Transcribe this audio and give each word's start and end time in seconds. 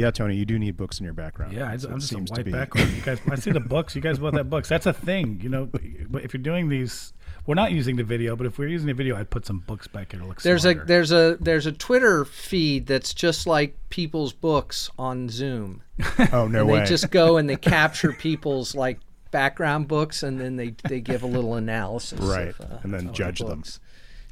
Yeah, 0.00 0.10
Tony, 0.10 0.34
you 0.36 0.44
do 0.46 0.58
need 0.58 0.76
books 0.76 0.98
in 0.98 1.04
your 1.04 1.12
background. 1.14 1.52
Yeah, 1.52 1.68
I, 1.70 1.74
It 1.74 1.84
I'm 1.84 2.00
just 2.00 2.12
a 2.12 2.14
seems 2.16 2.30
to 2.30 2.36
white 2.40 2.44
be. 2.46 2.52
background. 2.52 2.90
You 2.92 3.02
guys, 3.02 3.20
I 3.30 3.34
see 3.36 3.50
the 3.50 3.60
books. 3.60 3.94
You 3.94 4.00
guys 4.00 4.18
both 4.18 4.34
have 4.34 4.48
books. 4.48 4.68
That's 4.68 4.86
a 4.86 4.92
thing, 4.92 5.40
you 5.42 5.48
know. 5.50 5.66
But 5.66 5.82
if 6.24 6.32
you're 6.32 6.42
doing 6.42 6.68
these, 6.70 7.12
we're 7.46 7.54
not 7.54 7.72
using 7.72 7.96
the 7.96 8.02
video. 8.04 8.34
But 8.34 8.46
if 8.46 8.58
we're 8.58 8.68
using 8.68 8.86
the 8.86 8.94
video, 8.94 9.16
I'd 9.16 9.28
put 9.30 9.44
some 9.44 9.58
books 9.60 9.86
back 9.86 10.12
here 10.12 10.20
to 10.20 10.26
look. 10.26 10.40
There's 10.42 10.64
a 10.64 10.74
there's 10.74 11.12
a 11.12 11.36
there's 11.40 11.66
a 11.66 11.72
Twitter 11.72 12.24
feed 12.24 12.86
that's 12.86 13.12
just 13.12 13.46
like 13.46 13.76
people's 13.90 14.32
books 14.32 14.90
on 14.98 15.28
Zoom. 15.28 15.82
Oh 16.32 16.48
no 16.48 16.60
and 16.60 16.68
way! 16.68 16.80
they 16.80 16.86
just 16.86 17.10
go 17.10 17.36
and 17.36 17.48
they 17.48 17.56
capture 17.56 18.12
people's 18.12 18.74
like 18.74 18.98
background 19.30 19.86
books 19.86 20.22
and 20.22 20.40
then 20.40 20.56
they, 20.56 20.74
they 20.88 21.00
give 21.00 21.22
a 21.22 21.26
little 21.26 21.54
analysis 21.54 22.18
Right, 22.20 22.48
of, 22.48 22.60
uh, 22.60 22.78
and 22.82 22.92
then 22.92 23.00
of 23.02 23.06
the 23.08 23.12
judge 23.12 23.38
them. 23.38 23.62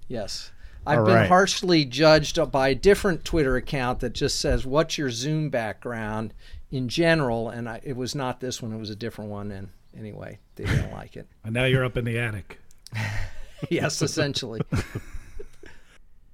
yes 0.08 0.50
i've 0.88 0.98
All 1.00 1.04
been 1.04 1.14
right. 1.14 1.28
harshly 1.28 1.84
judged 1.84 2.38
by 2.50 2.68
a 2.68 2.74
different 2.74 3.24
twitter 3.24 3.56
account 3.56 4.00
that 4.00 4.12
just 4.14 4.40
says 4.40 4.66
what's 4.66 4.98
your 4.98 5.10
zoom 5.10 5.50
background 5.50 6.34
in 6.70 6.88
general 6.88 7.48
and 7.48 7.68
I, 7.68 7.80
it 7.82 7.96
was 7.96 8.14
not 8.14 8.40
this 8.40 8.60
one 8.62 8.72
it 8.72 8.78
was 8.78 8.90
a 8.90 8.96
different 8.96 9.30
one 9.30 9.50
and 9.52 9.68
anyway 9.96 10.38
they 10.56 10.64
didn't 10.64 10.92
like 10.92 11.16
it 11.16 11.26
and 11.44 11.54
now 11.54 11.64
you're 11.64 11.84
up 11.84 11.96
in 11.96 12.04
the 12.04 12.18
attic. 12.18 12.58
yes 13.70 14.02
essentially 14.02 14.60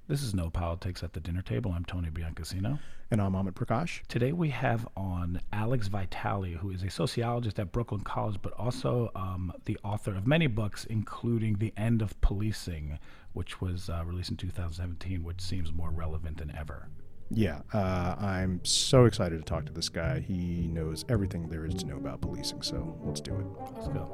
This 0.07 0.21
is 0.21 0.35
No 0.35 0.51
Politics 0.51 1.01
at 1.01 1.13
the 1.13 1.19
Dinner 1.19 1.41
Table. 1.41 1.71
I'm 1.75 1.83
Tony 1.83 2.09
Biancasino. 2.11 2.77
and 3.09 3.19
I'm 3.19 3.33
Amit 3.33 3.53
Prakash. 3.53 4.01
Today 4.07 4.31
we 4.33 4.49
have 4.51 4.87
on 4.95 5.41
Alex 5.51 5.87
Vitale, 5.87 6.51
who 6.51 6.69
is 6.69 6.83
a 6.83 6.91
sociologist 6.91 7.57
at 7.57 7.71
Brooklyn 7.71 8.01
College, 8.01 8.37
but 8.43 8.53
also 8.53 9.09
um, 9.15 9.51
the 9.65 9.79
author 9.83 10.11
of 10.15 10.27
many 10.27 10.45
books, 10.45 10.85
including 10.85 11.55
The 11.55 11.73
End 11.75 12.03
of 12.03 12.21
Policing, 12.21 12.99
which 13.35 13.59
was 13.59 13.89
uh, 13.89 14.01
released 14.05 14.31
in 14.31 14.37
2017, 14.37 15.23
which 15.23 15.41
seems 15.41 15.73
more 15.73 15.91
relevant 15.91 16.37
than 16.37 16.55
ever. 16.57 16.87
Yeah, 17.29 17.61
uh, 17.73 18.15
I'm 18.17 18.63
so 18.63 19.05
excited 19.05 19.37
to 19.37 19.43
talk 19.43 19.65
to 19.65 19.73
this 19.73 19.89
guy. 19.89 20.21
He 20.21 20.67
knows 20.67 21.03
everything 21.09 21.49
there 21.49 21.65
is 21.65 21.73
to 21.75 21.85
know 21.85 21.97
about 21.97 22.21
policing. 22.21 22.61
So 22.61 22.97
let's 23.03 23.19
do 23.19 23.35
it. 23.35 23.45
Let's 23.75 23.87
go. 23.89 24.09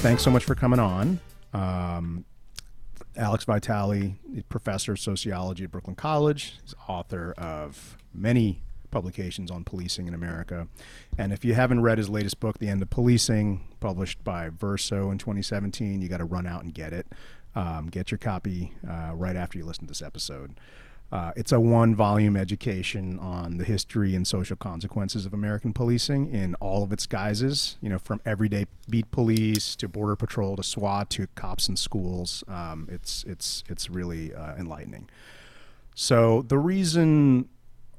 Thanks 0.00 0.22
so 0.22 0.30
much 0.30 0.44
for 0.44 0.54
coming 0.54 0.80
on. 0.80 1.20
Um, 1.52 2.24
Alex 3.16 3.44
Vitale, 3.44 4.16
professor 4.48 4.92
of 4.92 4.98
sociology 4.98 5.64
at 5.64 5.70
Brooklyn 5.70 5.96
College, 5.96 6.58
is 6.64 6.74
author 6.88 7.34
of 7.36 7.96
many 8.14 8.62
publications 8.90 9.50
on 9.50 9.64
policing 9.64 10.06
in 10.06 10.14
America. 10.14 10.68
And 11.18 11.32
if 11.32 11.44
you 11.44 11.54
haven't 11.54 11.82
read 11.82 11.98
his 11.98 12.08
latest 12.08 12.40
book, 12.40 12.58
The 12.58 12.68
End 12.68 12.82
of 12.82 12.90
Policing, 12.90 13.64
published 13.80 14.22
by 14.22 14.50
Verso 14.50 15.10
in 15.10 15.18
2017, 15.18 16.00
you 16.00 16.08
got 16.08 16.18
to 16.18 16.24
run 16.24 16.46
out 16.46 16.62
and 16.62 16.72
get 16.72 16.92
it. 16.92 17.06
Um, 17.54 17.88
get 17.88 18.10
your 18.10 18.18
copy 18.18 18.72
uh, 18.88 19.12
right 19.14 19.36
after 19.36 19.58
you 19.58 19.64
listen 19.66 19.84
to 19.84 19.88
this 19.88 20.00
episode. 20.00 20.54
Uh, 21.12 21.30
it's 21.36 21.52
a 21.52 21.60
one 21.60 21.94
volume 21.94 22.38
education 22.38 23.18
on 23.18 23.58
the 23.58 23.64
history 23.64 24.16
and 24.16 24.26
social 24.26 24.56
consequences 24.56 25.26
of 25.26 25.34
American 25.34 25.74
policing 25.74 26.32
in 26.32 26.54
all 26.54 26.82
of 26.82 26.90
its 26.90 27.06
guises, 27.06 27.76
you 27.82 27.90
know, 27.90 27.98
from 27.98 28.18
everyday 28.24 28.64
beat 28.88 29.10
police 29.10 29.76
to 29.76 29.86
border 29.86 30.16
patrol 30.16 30.56
to 30.56 30.62
SWAT 30.62 31.10
to 31.10 31.26
cops 31.34 31.68
in 31.68 31.76
schools. 31.76 32.42
Um, 32.48 32.88
it's, 32.90 33.24
it's, 33.24 33.62
it's 33.68 33.90
really 33.90 34.34
uh, 34.34 34.56
enlightening. 34.56 35.10
So 35.94 36.46
the 36.48 36.58
reason 36.58 37.50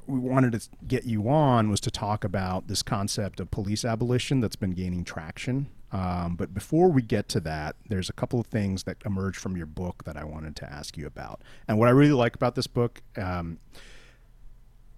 we 0.07 0.17
wanted 0.17 0.53
to 0.53 0.67
get 0.87 1.05
you 1.05 1.29
on 1.29 1.69
was 1.69 1.79
to 1.81 1.91
talk 1.91 2.23
about 2.23 2.67
this 2.67 2.81
concept 2.81 3.39
of 3.39 3.51
police 3.51 3.85
abolition 3.85 4.41
that's 4.41 4.55
been 4.55 4.71
gaining 4.71 5.03
traction. 5.03 5.67
Um, 5.93 6.35
but 6.35 6.53
before 6.53 6.89
we 6.89 7.03
get 7.03 7.29
to 7.29 7.39
that, 7.41 7.75
there's 7.87 8.09
a 8.09 8.13
couple 8.13 8.39
of 8.39 8.47
things 8.47 8.83
that 8.83 8.97
emerged 9.05 9.37
from 9.37 9.55
your 9.55 9.67
book 9.67 10.03
that 10.05 10.17
I 10.17 10.23
wanted 10.23 10.55
to 10.57 10.71
ask 10.71 10.97
you 10.97 11.05
about. 11.05 11.41
And 11.67 11.77
what 11.77 11.87
I 11.87 11.91
really 11.91 12.13
like 12.13 12.35
about 12.35 12.55
this 12.55 12.65
book, 12.65 13.03
um, 13.15 13.59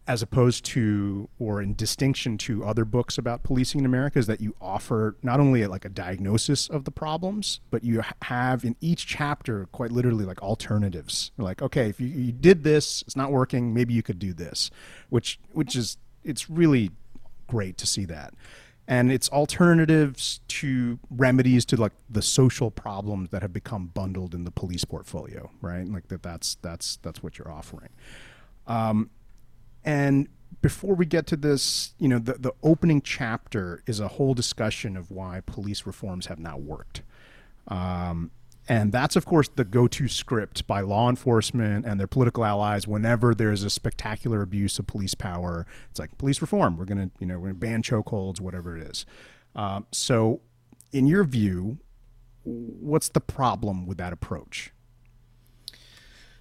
as 0.07 0.21
opposed 0.21 0.63
to 0.63 1.27
or 1.37 1.61
in 1.61 1.73
distinction 1.75 2.37
to 2.37 2.63
other 2.63 2.85
books 2.85 3.17
about 3.17 3.43
policing 3.43 3.81
in 3.81 3.85
America, 3.85 4.19
is 4.19 4.27
that 4.27 4.39
you 4.39 4.55
offer 4.61 5.17
not 5.21 5.41
only 5.41 5.65
like 5.67 5.83
a 5.83 5.89
diagnosis 5.89 6.69
of 6.69 6.85
the 6.85 6.91
problems, 6.91 7.59
but 7.71 7.83
you 7.83 8.01
have 8.21 8.63
in 8.63 8.77
each 8.79 9.05
chapter 9.05 9.65
quite 9.73 9.91
literally 9.91 10.23
like 10.23 10.41
alternatives. 10.41 11.31
Like, 11.37 11.61
okay, 11.61 11.89
if 11.89 11.99
you, 11.99 12.07
you 12.07 12.31
did 12.31 12.63
this, 12.63 13.01
it's 13.01 13.17
not 13.17 13.31
working, 13.31 13.73
maybe 13.73 13.93
you 13.93 14.03
could 14.03 14.19
do 14.19 14.31
this, 14.31 14.71
which 15.09 15.39
which 15.51 15.75
is 15.75 15.97
it's 16.23 16.49
really 16.49 16.91
great 17.47 17.77
to 17.79 17.85
see 17.85 18.05
that. 18.05 18.33
And 18.87 19.11
it's 19.11 19.29
alternatives 19.29 20.41
to 20.49 20.99
remedies 21.09 21.65
to 21.65 21.75
like 21.75 21.93
the 22.09 22.21
social 22.21 22.69
problems 22.69 23.29
that 23.31 23.41
have 23.41 23.51
become 23.51 23.87
bundled 23.87 24.35
in 24.35 24.43
the 24.43 24.51
police 24.51 24.85
portfolio, 24.85 25.49
right? 25.59 25.87
Like 25.87 26.07
that 26.09 26.21
that's 26.21 26.55
that's 26.61 26.97
that's 26.97 27.23
what 27.23 27.39
you're 27.39 27.51
offering. 27.51 27.89
Um, 28.67 29.09
and 29.83 30.27
before 30.61 30.95
we 30.95 31.05
get 31.05 31.27
to 31.27 31.35
this, 31.35 31.93
you 31.99 32.07
know, 32.07 32.19
the, 32.19 32.33
the 32.33 32.51
opening 32.63 33.01
chapter 33.01 33.81
is 33.87 33.99
a 33.99 34.07
whole 34.07 34.33
discussion 34.33 34.95
of 34.95 35.11
why 35.11 35.41
police 35.45 35.85
reforms 35.85 36.27
have 36.27 36.39
not 36.39 36.61
worked. 36.61 37.01
Um, 37.67 38.31
and 38.67 38.91
that's, 38.91 39.15
of 39.15 39.25
course, 39.25 39.47
the 39.47 39.63
go 39.63 39.87
to 39.87 40.07
script 40.07 40.65
by 40.65 40.81
law 40.81 41.09
enforcement 41.09 41.85
and 41.85 41.99
their 41.99 42.07
political 42.07 42.43
allies 42.43 42.87
whenever 42.87 43.35
there's 43.35 43.63
a 43.63 43.69
spectacular 43.69 44.41
abuse 44.41 44.79
of 44.79 44.87
police 44.87 45.13
power. 45.13 45.67
It's 45.91 45.99
like 45.99 46.17
police 46.17 46.41
reform. 46.41 46.77
We're 46.77 46.85
going 46.85 47.09
to, 47.09 47.11
you 47.19 47.27
know, 47.27 47.35
we're 47.35 47.53
going 47.53 47.55
to 47.55 47.59
ban 47.59 47.83
chokeholds, 47.83 48.41
whatever 48.41 48.75
it 48.75 48.83
is. 48.87 49.05
Um, 49.55 49.85
so, 49.91 50.41
in 50.91 51.05
your 51.05 51.23
view, 51.23 51.77
what's 52.43 53.09
the 53.09 53.21
problem 53.21 53.85
with 53.85 53.97
that 53.97 54.13
approach? 54.13 54.71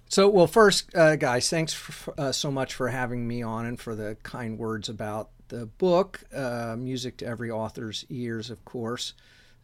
So, 0.07 0.29
well, 0.29 0.47
first, 0.47 0.95
uh, 0.95 1.15
guys, 1.15 1.49
thanks 1.49 1.73
for, 1.73 2.13
uh, 2.19 2.31
so 2.31 2.51
much 2.51 2.73
for 2.73 2.89
having 2.89 3.27
me 3.27 3.41
on 3.41 3.65
and 3.65 3.79
for 3.79 3.95
the 3.95 4.17
kind 4.23 4.57
words 4.57 4.89
about 4.89 5.29
the 5.49 5.65
book. 5.65 6.23
Uh, 6.33 6.75
music 6.77 7.17
to 7.17 7.25
every 7.25 7.51
author's 7.51 8.05
ears, 8.09 8.49
of 8.49 8.65
course. 8.65 9.13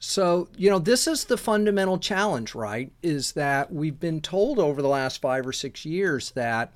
So, 0.03 0.47
you 0.57 0.71
know, 0.71 0.79
this 0.79 1.05
is 1.05 1.25
the 1.25 1.37
fundamental 1.37 1.99
challenge, 1.99 2.55
right? 2.55 2.91
Is 3.03 3.33
that 3.33 3.71
we've 3.71 3.99
been 3.99 4.19
told 4.19 4.57
over 4.57 4.81
the 4.81 4.87
last 4.87 5.21
five 5.21 5.45
or 5.45 5.53
six 5.53 5.85
years 5.85 6.31
that 6.31 6.73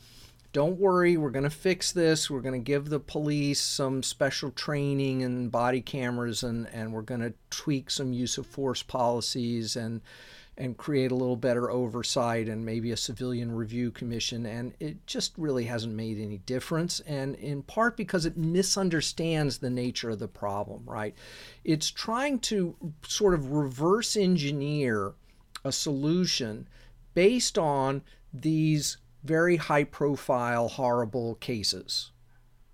don't 0.54 0.78
worry, 0.78 1.18
we're 1.18 1.32
going 1.32 1.44
to 1.44 1.50
fix 1.50 1.92
this. 1.92 2.30
We're 2.30 2.42
going 2.42 2.54
to 2.54 2.64
give 2.64 2.90
the 2.90 3.00
police 3.00 3.60
some 3.60 4.04
special 4.04 4.52
training 4.52 5.24
and 5.24 5.52
body 5.52 5.82
cameras, 5.82 6.44
and, 6.44 6.68
and 6.68 6.94
we're 6.94 7.02
going 7.02 7.22
to 7.22 7.34
tweak 7.50 7.90
some 7.90 8.14
use 8.14 8.38
of 8.38 8.46
force 8.46 8.84
policies 8.84 9.76
and 9.76 10.02
and 10.58 10.78
create 10.78 11.12
a 11.12 11.16
little 11.16 11.36
better 11.36 11.70
oversight 11.70 12.48
and 12.48 12.66
maybe 12.66 12.92
a 12.92 12.98
civilian 12.98 13.52
review 13.52 13.92
commission. 13.92 14.46
And 14.46 14.74
it 14.80 15.06
just 15.06 15.34
really 15.38 15.66
hasn't 15.66 15.94
made 15.94 16.18
any 16.18 16.38
difference. 16.38 17.02
And 17.02 17.36
in 17.36 17.62
part 17.62 17.98
because 17.98 18.26
it 18.26 18.38
misunderstands 18.38 19.58
the 19.58 19.70
nature 19.70 20.12
of 20.12 20.20
the 20.20 20.30
problem, 20.30 20.84
right? 20.86 21.14
It's 21.66 21.92
trying 21.92 22.40
to 22.40 22.76
sort 23.06 23.34
of 23.34 23.52
reverse 23.52 24.16
engineer 24.16 25.14
a 25.66 25.72
solution 25.72 26.70
based 27.14 27.58
on 27.58 28.02
these 28.34 28.98
very 29.24 29.58
high 29.58 29.84
profile, 29.84 30.68
horrible 30.68 31.36
cases 31.36 32.12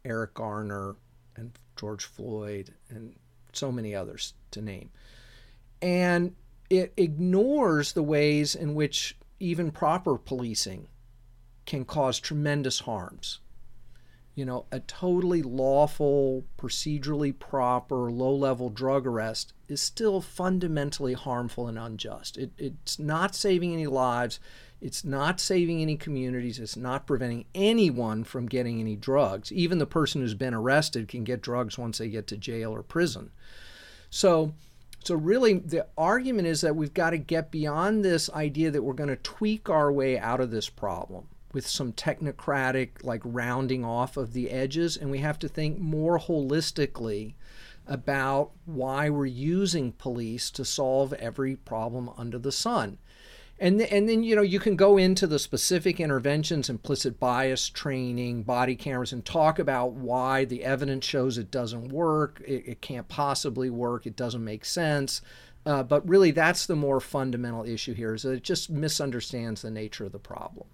Eric 0.04 0.34
Garner 0.34 0.96
and 1.36 1.52
George 1.76 2.06
Floyd 2.06 2.74
and 2.90 3.16
so 3.54 3.72
many 3.72 3.96
others 3.96 4.34
to 4.52 4.62
name. 4.62 4.90
And 5.82 6.36
it 6.72 6.94
ignores 6.96 7.92
the 7.92 8.02
ways 8.02 8.56
in 8.56 8.74
which 8.74 9.18
even 9.42 9.72
proper 9.72 10.18
policing 10.18 10.88
can 11.66 11.84
cause 11.84 12.18
tremendous 12.18 12.80
harms. 12.80 13.40
You 14.36 14.46
know, 14.46 14.66
a 14.72 14.80
totally 14.80 15.42
lawful, 15.42 16.46
procedurally 16.58 17.38
proper, 17.38 18.10
low 18.10 18.34
level 18.34 18.70
drug 18.70 19.06
arrest 19.06 19.52
is 19.68 19.82
still 19.82 20.22
fundamentally 20.22 21.14
harmful 21.14 21.68
and 21.68 21.78
unjust. 21.78 22.38
It, 22.38 22.52
it's 22.58 22.98
not 22.98 23.36
saving 23.36 23.74
any 23.74 23.88
lives. 23.88 24.40
It's 24.80 25.04
not 25.04 25.42
saving 25.42 25.82
any 25.82 25.98
communities. 25.98 26.58
It's 26.58 26.78
not 26.78 27.06
preventing 27.06 27.46
anyone 27.54 28.24
from 28.24 28.46
getting 28.46 28.80
any 28.80 28.96
drugs. 28.96 29.52
Even 29.52 29.78
the 29.78 29.86
person 29.86 30.22
who's 30.22 30.34
been 30.34 30.54
arrested 30.54 31.10
can 31.10 31.26
get 31.26 31.42
drugs 31.42 31.78
once 31.78 31.98
they 31.98 32.08
get 32.08 32.28
to 32.28 32.38
jail 32.38 32.74
or 32.74 32.82
prison. 32.82 33.32
So, 34.10 34.54
so 35.04 35.16
really, 35.16 35.54
the 35.54 35.88
argument 35.98 36.48
is 36.48 36.62
that 36.62 36.76
we've 36.76 36.94
got 36.94 37.12
to 37.12 37.18
get 37.18 37.52
beyond 37.52 38.06
this 38.06 38.30
idea 38.30 38.70
that 38.72 38.84
we're 38.84 38.94
going 38.94 39.10
to 39.10 39.16
tweak 39.16 39.70
our 39.70 39.92
way 39.92 40.18
out 40.20 40.40
of 40.40 40.52
this 40.52 40.70
problem 40.70 41.28
with 41.54 41.68
some 41.68 41.92
technocratic, 41.92 43.04
like 43.04 43.22
rounding 43.24 43.84
off 43.84 44.16
of 44.16 44.34
the 44.34 44.50
edges, 44.50 44.96
and 44.96 45.12
we 45.12 45.20
have 45.20 45.40
to 45.40 45.48
think 45.48 45.80
more 45.80 46.20
holistically 46.20 47.34
about 47.88 48.52
why 48.66 49.10
we're 49.10 49.26
using 49.26 49.92
police 49.92 50.52
to 50.52 50.64
solve 50.64 51.14
every 51.14 51.56
problem 51.56 52.10
under 52.16 52.38
the 52.38 52.52
sun. 52.52 52.98
And, 53.64 53.78
th- 53.78 53.92
and 53.92 54.10
then 54.10 54.24
you 54.24 54.36
know 54.36 54.42
you 54.42 54.60
can 54.60 54.76
go 54.76 54.98
into 54.98 55.28
the 55.28 55.38
specific 55.38 56.00
interventions 56.00 56.68
implicit 56.68 57.20
bias 57.20 57.70
training 57.70 58.42
body 58.42 58.76
cameras 58.76 59.14
and 59.14 59.24
talk 59.24 59.60
about 59.60 59.94
why 59.94 60.46
the 60.46 60.64
evidence 60.64 61.06
shows 61.06 61.38
it 61.38 61.52
doesn't 61.52 61.90
work 61.90 62.42
it, 62.46 62.64
it 62.66 62.82
can't 62.82 63.08
possibly 63.08 63.70
work 63.70 64.08
it 64.08 64.16
doesn't 64.16 64.44
make 64.44 64.66
sense 64.66 65.22
uh, 65.68 65.84
but 65.84 66.08
really 66.10 66.32
that's 66.32 66.66
the 66.66 66.76
more 66.76 67.00
fundamental 67.00 67.64
issue 67.64 67.94
here 67.94 68.16
is 68.16 68.24
that 68.24 68.32
it 68.32 68.44
just 68.44 68.72
misunderstands 68.72 69.62
the 69.62 69.70
nature 69.70 70.06
of 70.06 70.12
the 70.12 70.18
problem 70.18 70.66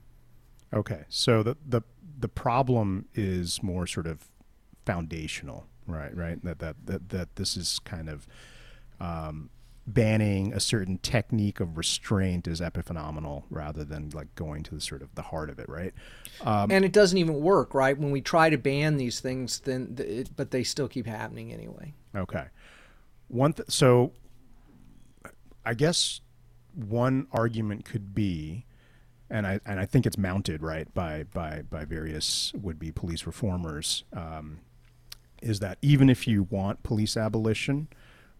Okay, 0.73 1.05
so 1.09 1.43
the 1.43 1.55
the 1.65 1.81
the 2.19 2.27
problem 2.27 3.05
is 3.13 3.61
more 3.63 3.87
sort 3.87 4.07
of 4.07 4.27
foundational, 4.85 5.65
right? 5.85 6.15
Right. 6.15 6.43
That 6.43 6.59
that 6.59 6.75
that, 6.85 7.09
that 7.09 7.35
this 7.35 7.55
is 7.55 7.79
kind 7.79 8.09
of 8.09 8.27
um, 8.99 9.49
banning 9.87 10.53
a 10.53 10.59
certain 10.59 10.97
technique 10.97 11.61
of 11.61 11.77
restraint 11.77 12.45
is 12.45 12.59
epiphenomenal 12.59 13.43
rather 13.49 13.85
than 13.85 14.09
like 14.09 14.35
going 14.35 14.61
to 14.63 14.75
the 14.75 14.81
sort 14.81 15.01
of 15.01 15.15
the 15.15 15.21
heart 15.21 15.49
of 15.49 15.59
it, 15.59 15.69
right? 15.69 15.93
Um, 16.41 16.69
and 16.69 16.83
it 16.83 16.91
doesn't 16.91 17.17
even 17.17 17.35
work, 17.41 17.73
right? 17.73 17.97
When 17.97 18.11
we 18.11 18.19
try 18.19 18.49
to 18.49 18.57
ban 18.57 18.97
these 18.97 19.21
things, 19.21 19.61
then 19.61 19.95
it, 19.97 20.35
but 20.35 20.51
they 20.51 20.63
still 20.63 20.89
keep 20.89 21.07
happening 21.07 21.53
anyway. 21.53 21.93
Okay. 22.15 22.45
One 23.29 23.53
th- 23.53 23.69
so 23.69 24.11
I 25.65 25.73
guess 25.73 26.19
one 26.73 27.27
argument 27.31 27.85
could 27.85 28.13
be 28.13 28.65
and 29.29 29.47
I 29.47 29.59
and 29.65 29.79
I 29.79 29.85
think 29.85 30.05
it's 30.05 30.17
mounted 30.17 30.61
right 30.61 30.93
by 30.93 31.23
by 31.33 31.63
by 31.69 31.85
various 31.85 32.53
would 32.53 32.79
be 32.79 32.91
police 32.91 33.25
reformers, 33.25 34.03
um, 34.13 34.59
is 35.41 35.59
that 35.59 35.77
even 35.81 36.09
if 36.09 36.27
you 36.27 36.43
want 36.43 36.83
police 36.83 37.17
abolition, 37.17 37.87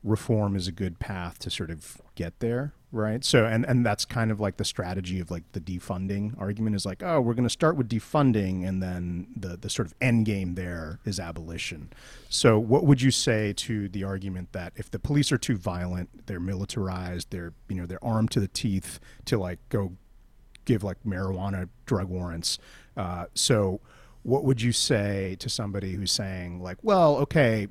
reform 0.03 0.55
is 0.55 0.67
a 0.67 0.71
good 0.71 0.99
path 0.99 1.39
to 1.39 1.49
sort 1.49 1.69
of 1.69 2.01
get 2.15 2.39
there, 2.39 2.73
right? 2.91 3.23
So 3.23 3.45
and 3.45 3.65
and 3.65 3.85
that's 3.85 4.05
kind 4.05 4.31
of 4.31 4.39
like 4.39 4.57
the 4.57 4.65
strategy 4.65 5.19
of 5.19 5.31
like 5.31 5.43
the 5.51 5.59
defunding 5.59 6.39
argument 6.39 6.75
is 6.75 6.85
like, 6.85 7.03
oh, 7.03 7.19
we're 7.19 7.33
going 7.33 7.43
to 7.43 7.49
start 7.49 7.75
with 7.75 7.89
defunding, 7.89 8.67
and 8.67 8.81
then 8.81 9.27
the 9.35 9.57
the 9.57 9.69
sort 9.69 9.87
of 9.87 9.93
end 9.99 10.25
game 10.25 10.55
there 10.55 10.99
is 11.05 11.19
abolition. 11.19 11.91
So 12.29 12.59
what 12.59 12.85
would 12.85 13.01
you 13.01 13.11
say 13.11 13.53
to 13.53 13.89
the 13.89 14.03
argument 14.03 14.53
that 14.53 14.73
if 14.75 14.89
the 14.91 14.99
police 14.99 15.31
are 15.31 15.37
too 15.37 15.57
violent, 15.57 16.27
they're 16.27 16.39
militarized, 16.39 17.31
they're 17.31 17.53
you 17.67 17.75
know 17.75 17.85
they're 17.85 18.03
armed 18.03 18.31
to 18.31 18.39
the 18.39 18.47
teeth 18.47 18.99
to 19.25 19.37
like 19.37 19.59
go 19.69 19.93
give 20.67 20.83
like 20.83 20.97
marijuana 21.03 21.69
drug 21.87 22.09
warrants. 22.09 22.59
Uh, 22.95 23.25
so, 23.33 23.81
what 24.21 24.43
would 24.43 24.61
you 24.61 24.71
say 24.71 25.35
to 25.39 25.49
somebody 25.49 25.93
who's 25.93 26.11
saying 26.11 26.61
like, 26.61 26.77
well, 26.83 27.15
okay, 27.15 27.67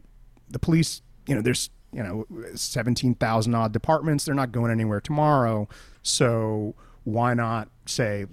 the 0.49 0.59
police, 0.59 1.03
you 1.29 1.35
know, 1.35 1.43
there's 1.43 1.71
you 1.93 2.03
know, 2.03 2.27
seventeen 2.55 3.15
thousand 3.15 3.55
odd 3.55 3.73
departments, 3.73 4.25
they're 4.25 4.35
not 4.35 4.53
going 4.53 4.71
anywhere 4.71 5.01
tomorrow, 5.01 5.69
so 6.03 6.75
why 7.05 7.35
not 7.35 7.69
say 7.87 8.27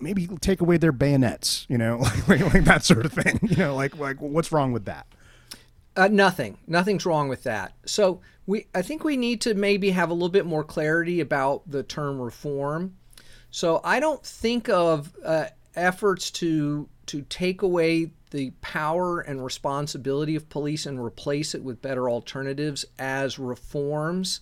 maybe 0.00 0.26
take 0.40 0.60
away 0.60 0.76
their 0.76 0.92
bayonets, 0.92 1.66
you 1.68 1.78
know, 1.78 1.98
like, 2.28 2.54
like, 2.54 2.64
that 2.64 2.84
sort 2.84 3.04
of 3.06 3.12
thing, 3.12 3.38
you 3.48 3.56
know, 3.56 3.74
like 3.74 3.96
like 3.98 4.20
what's 4.20 4.52
wrong 4.52 4.72
with 4.72 4.84
that? 4.86 5.06
Uh, 5.96 6.08
nothing. 6.08 6.58
Nothing's 6.68 7.04
wrong 7.04 7.28
with 7.28 7.42
that. 7.42 7.72
So 7.84 8.20
we, 8.46 8.66
I 8.72 8.82
think 8.82 9.02
we 9.02 9.16
need 9.16 9.40
to 9.42 9.54
maybe 9.54 9.90
have 9.90 10.10
a 10.10 10.14
little 10.14 10.28
bit 10.28 10.46
more 10.46 10.62
clarity 10.62 11.18
about 11.18 11.68
the 11.68 11.82
term 11.82 12.20
reform. 12.20 12.96
So 13.50 13.80
I 13.82 13.98
don't 13.98 14.24
think 14.24 14.68
of 14.68 15.12
uh, 15.24 15.46
efforts 15.74 16.30
to 16.32 16.88
to 17.06 17.22
take 17.22 17.62
away 17.62 18.12
the 18.30 18.50
power 18.60 19.20
and 19.20 19.44
responsibility 19.44 20.36
of 20.36 20.48
police 20.48 20.86
and 20.86 21.02
replace 21.02 21.54
it 21.54 21.62
with 21.62 21.82
better 21.82 22.08
alternatives 22.08 22.84
as 22.98 23.38
reforms. 23.38 24.40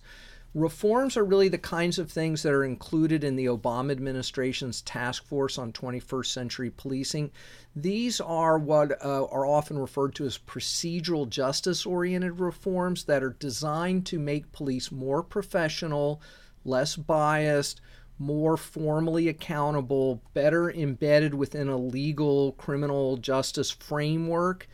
Reforms 0.53 1.15
are 1.17 1.23
really 1.23 1.49
the 1.49 1.57
kinds 1.57 1.99
of 1.99 2.09
things 2.09 2.41
that 2.41 2.53
are 2.53 2.63
included 2.63 3.23
in 3.23 3.35
the 3.35 3.45
Obama 3.45 3.91
administration's 3.91 4.81
task 4.81 5.25
force 5.25 5.57
on 5.57 5.71
21st 5.71 6.25
century 6.25 6.71
policing. 6.71 7.31
These 7.75 8.19
are 8.19 8.57
what 8.57 8.93
uh, 9.05 9.25
are 9.25 9.45
often 9.45 9.77
referred 9.77 10.15
to 10.15 10.25
as 10.25 10.37
procedural 10.39 11.29
justice 11.29 11.85
oriented 11.85 12.39
reforms 12.39 13.03
that 13.03 13.23
are 13.23 13.35
designed 13.37 14.07
to 14.07 14.17
make 14.17 14.51
police 14.51 14.91
more 14.91 15.21
professional, 15.21 16.21
less 16.65 16.95
biased, 16.95 17.79
more 18.19 18.57
formally 18.57 19.27
accountable, 19.27 20.21
better 20.33 20.71
embedded 20.71 21.33
within 21.33 21.67
a 21.67 21.77
legal 21.77 22.53
criminal 22.53 23.17
justice 23.17 23.71
framework. 23.71 24.67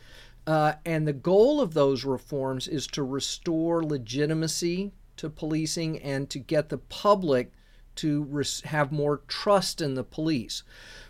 Uh, 0.46 0.74
and 0.84 1.06
the 1.06 1.12
goal 1.12 1.60
of 1.60 1.74
those 1.74 2.04
reforms 2.04 2.68
is 2.68 2.86
to 2.86 3.02
restore 3.02 3.82
legitimacy 3.82 4.92
to 5.16 5.30
policing 5.30 5.98
and 6.00 6.28
to 6.30 6.38
get 6.38 6.68
the 6.68 6.78
public 6.78 7.52
to 7.96 8.24
res- 8.24 8.60
have 8.62 8.90
more 8.90 9.22
trust 9.28 9.80
in 9.80 9.94
the 9.94 10.04
police. 10.04 10.62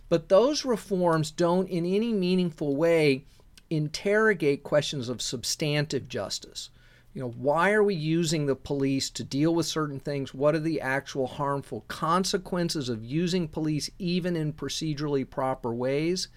But 0.08 0.28
those 0.28 0.64
reforms 0.64 1.30
don't, 1.30 1.68
in 1.68 1.86
any 1.86 2.12
meaningful 2.12 2.76
way, 2.76 3.24
interrogate 3.70 4.62
questions 4.62 5.08
of 5.08 5.22
substantive 5.22 6.08
justice 6.08 6.70
you 7.14 7.22
know 7.22 7.30
why 7.30 7.72
are 7.72 7.82
we 7.82 7.94
using 7.94 8.46
the 8.46 8.56
police 8.56 9.08
to 9.10 9.22
deal 9.22 9.54
with 9.54 9.66
certain 9.66 10.00
things? 10.00 10.34
What 10.34 10.56
are 10.56 10.60
the 10.60 10.80
actual 10.80 11.28
harmful 11.28 11.84
consequences 11.86 12.88
of 12.88 13.04
using 13.04 13.46
police 13.46 13.88
even 13.98 14.34
in 14.34 14.52
procedurally 14.52 15.28
proper 15.28 15.72
ways? 15.72 16.28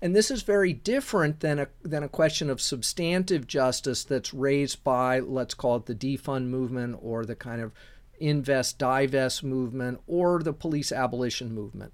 And 0.00 0.16
this 0.16 0.30
is 0.30 0.42
very 0.42 0.72
different 0.72 1.40
than 1.40 1.58
a, 1.58 1.68
than 1.82 2.02
a 2.02 2.08
question 2.08 2.50
of 2.50 2.60
substantive 2.60 3.46
justice 3.46 4.04
that's 4.04 4.32
raised 4.32 4.82
by 4.84 5.18
let's 5.18 5.54
call 5.54 5.76
it 5.76 5.86
the 5.86 5.94
defund 5.94 6.46
movement 6.46 6.98
or 7.02 7.24
the 7.24 7.36
kind 7.36 7.60
of 7.60 7.72
invest 8.20 8.78
divest 8.78 9.42
movement 9.42 10.00
or 10.06 10.40
the 10.40 10.52
police 10.52 10.92
abolition 10.92 11.52
movement 11.52 11.92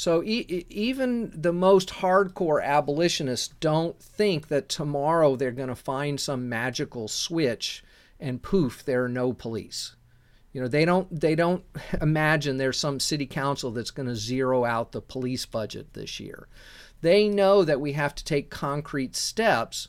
so 0.00 0.22
e- 0.22 0.64
even 0.70 1.30
the 1.38 1.52
most 1.52 1.90
hardcore 1.90 2.64
abolitionists 2.64 3.48
don't 3.60 4.02
think 4.02 4.48
that 4.48 4.70
tomorrow 4.70 5.36
they're 5.36 5.50
going 5.50 5.68
to 5.68 5.74
find 5.74 6.18
some 6.18 6.48
magical 6.48 7.06
switch 7.06 7.84
and 8.18 8.42
poof, 8.42 8.82
there 8.82 9.04
are 9.04 9.10
no 9.10 9.34
police. 9.34 9.96
You 10.54 10.62
know, 10.62 10.68
they 10.68 10.86
don't 10.86 11.20
they 11.20 11.34
don't 11.34 11.64
imagine 12.00 12.56
there's 12.56 12.78
some 12.78 12.98
city 12.98 13.26
council 13.26 13.72
that's 13.72 13.90
going 13.90 14.08
to 14.08 14.16
zero 14.16 14.64
out 14.64 14.92
the 14.92 15.02
police 15.02 15.44
budget 15.44 15.92
this 15.92 16.18
year. 16.18 16.48
They 17.02 17.28
know 17.28 17.62
that 17.62 17.82
we 17.82 17.92
have 17.92 18.14
to 18.14 18.24
take 18.24 18.48
concrete 18.48 19.14
steps 19.14 19.88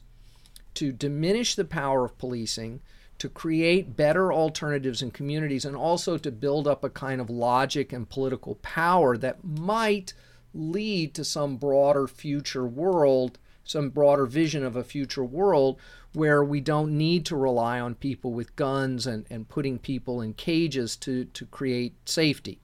to 0.73 0.91
diminish 0.91 1.55
the 1.55 1.63
power 1.63 2.03
of 2.03 2.17
policing, 2.17 2.81
to 3.21 3.29
create 3.29 3.95
better 3.95 4.33
alternatives 4.33 5.03
in 5.03 5.11
communities 5.11 5.63
and 5.63 5.75
also 5.75 6.17
to 6.17 6.31
build 6.31 6.67
up 6.67 6.83
a 6.83 6.89
kind 6.89 7.21
of 7.21 7.29
logic 7.29 7.93
and 7.93 8.09
political 8.09 8.55
power 8.63 9.15
that 9.15 9.43
might 9.43 10.11
lead 10.55 11.13
to 11.13 11.23
some 11.23 11.55
broader 11.55 12.07
future 12.07 12.65
world, 12.65 13.37
some 13.63 13.91
broader 13.91 14.25
vision 14.25 14.65
of 14.65 14.75
a 14.75 14.83
future 14.83 15.23
world 15.23 15.79
where 16.13 16.43
we 16.43 16.59
don't 16.59 16.97
need 16.97 17.23
to 17.23 17.35
rely 17.35 17.79
on 17.79 17.93
people 17.93 18.33
with 18.33 18.55
guns 18.55 19.05
and, 19.05 19.23
and 19.29 19.47
putting 19.47 19.77
people 19.77 20.19
in 20.19 20.33
cages 20.33 20.95
to, 20.95 21.25
to 21.25 21.45
create 21.45 21.93
safety. 22.09 22.59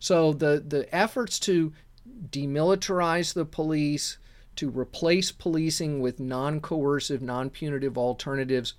So 0.00 0.32
the, 0.32 0.60
the 0.66 0.92
efforts 0.92 1.38
to 1.40 1.72
demilitarize 2.30 3.32
the 3.32 3.44
police, 3.44 4.18
to 4.56 4.70
replace 4.70 5.30
policing 5.30 6.00
with 6.00 6.18
non 6.18 6.60
coercive, 6.60 7.22
non 7.22 7.48
punitive 7.48 7.96
alternatives 7.96 8.74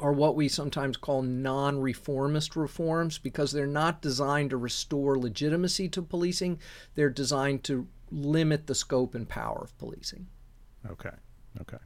are 0.00 0.12
what 0.12 0.36
we 0.36 0.48
sometimes 0.48 0.96
call 0.96 1.22
non 1.22 1.80
reformist 1.80 2.56
reforms 2.56 3.18
because 3.18 3.52
they're 3.52 3.66
not 3.66 4.00
designed 4.00 4.50
to 4.50 4.56
restore 4.56 5.18
legitimacy 5.18 5.88
to 5.90 6.02
policing. 6.02 6.58
They're 6.94 7.10
designed 7.10 7.64
to 7.64 7.86
limit 8.10 8.66
the 8.66 8.74
scope 8.74 9.14
and 9.14 9.28
power 9.28 9.60
of 9.62 9.76
policing. 9.78 10.26
Okay. 10.90 11.10
Okay. 11.60 11.78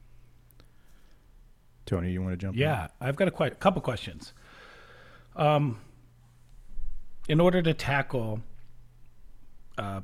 Tony, 1.85 2.11
you 2.11 2.21
want 2.21 2.33
to 2.33 2.37
jump 2.37 2.55
in? 2.55 2.61
yeah, 2.61 2.85
in? 2.85 2.89
I've 3.01 3.15
got 3.15 3.27
a 3.27 3.31
quite, 3.31 3.59
couple 3.59 3.81
questions. 3.81 4.33
Um, 5.35 5.79
in 7.27 7.39
order 7.39 7.61
to 7.61 7.73
tackle 7.73 8.41
uh, 9.77 10.01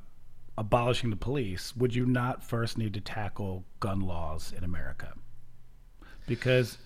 abolishing 0.58 1.10
the 1.10 1.16
police, 1.16 1.76
would 1.76 1.94
you 1.96 2.06
not 2.06 2.44
first 2.44 2.78
need 2.78 2.94
to 2.96 3.02
tackle 3.02 3.64
gun 3.80 4.02
laws 4.02 4.54
in 4.58 4.64
America? 4.64 5.14
Because, 6.28 6.78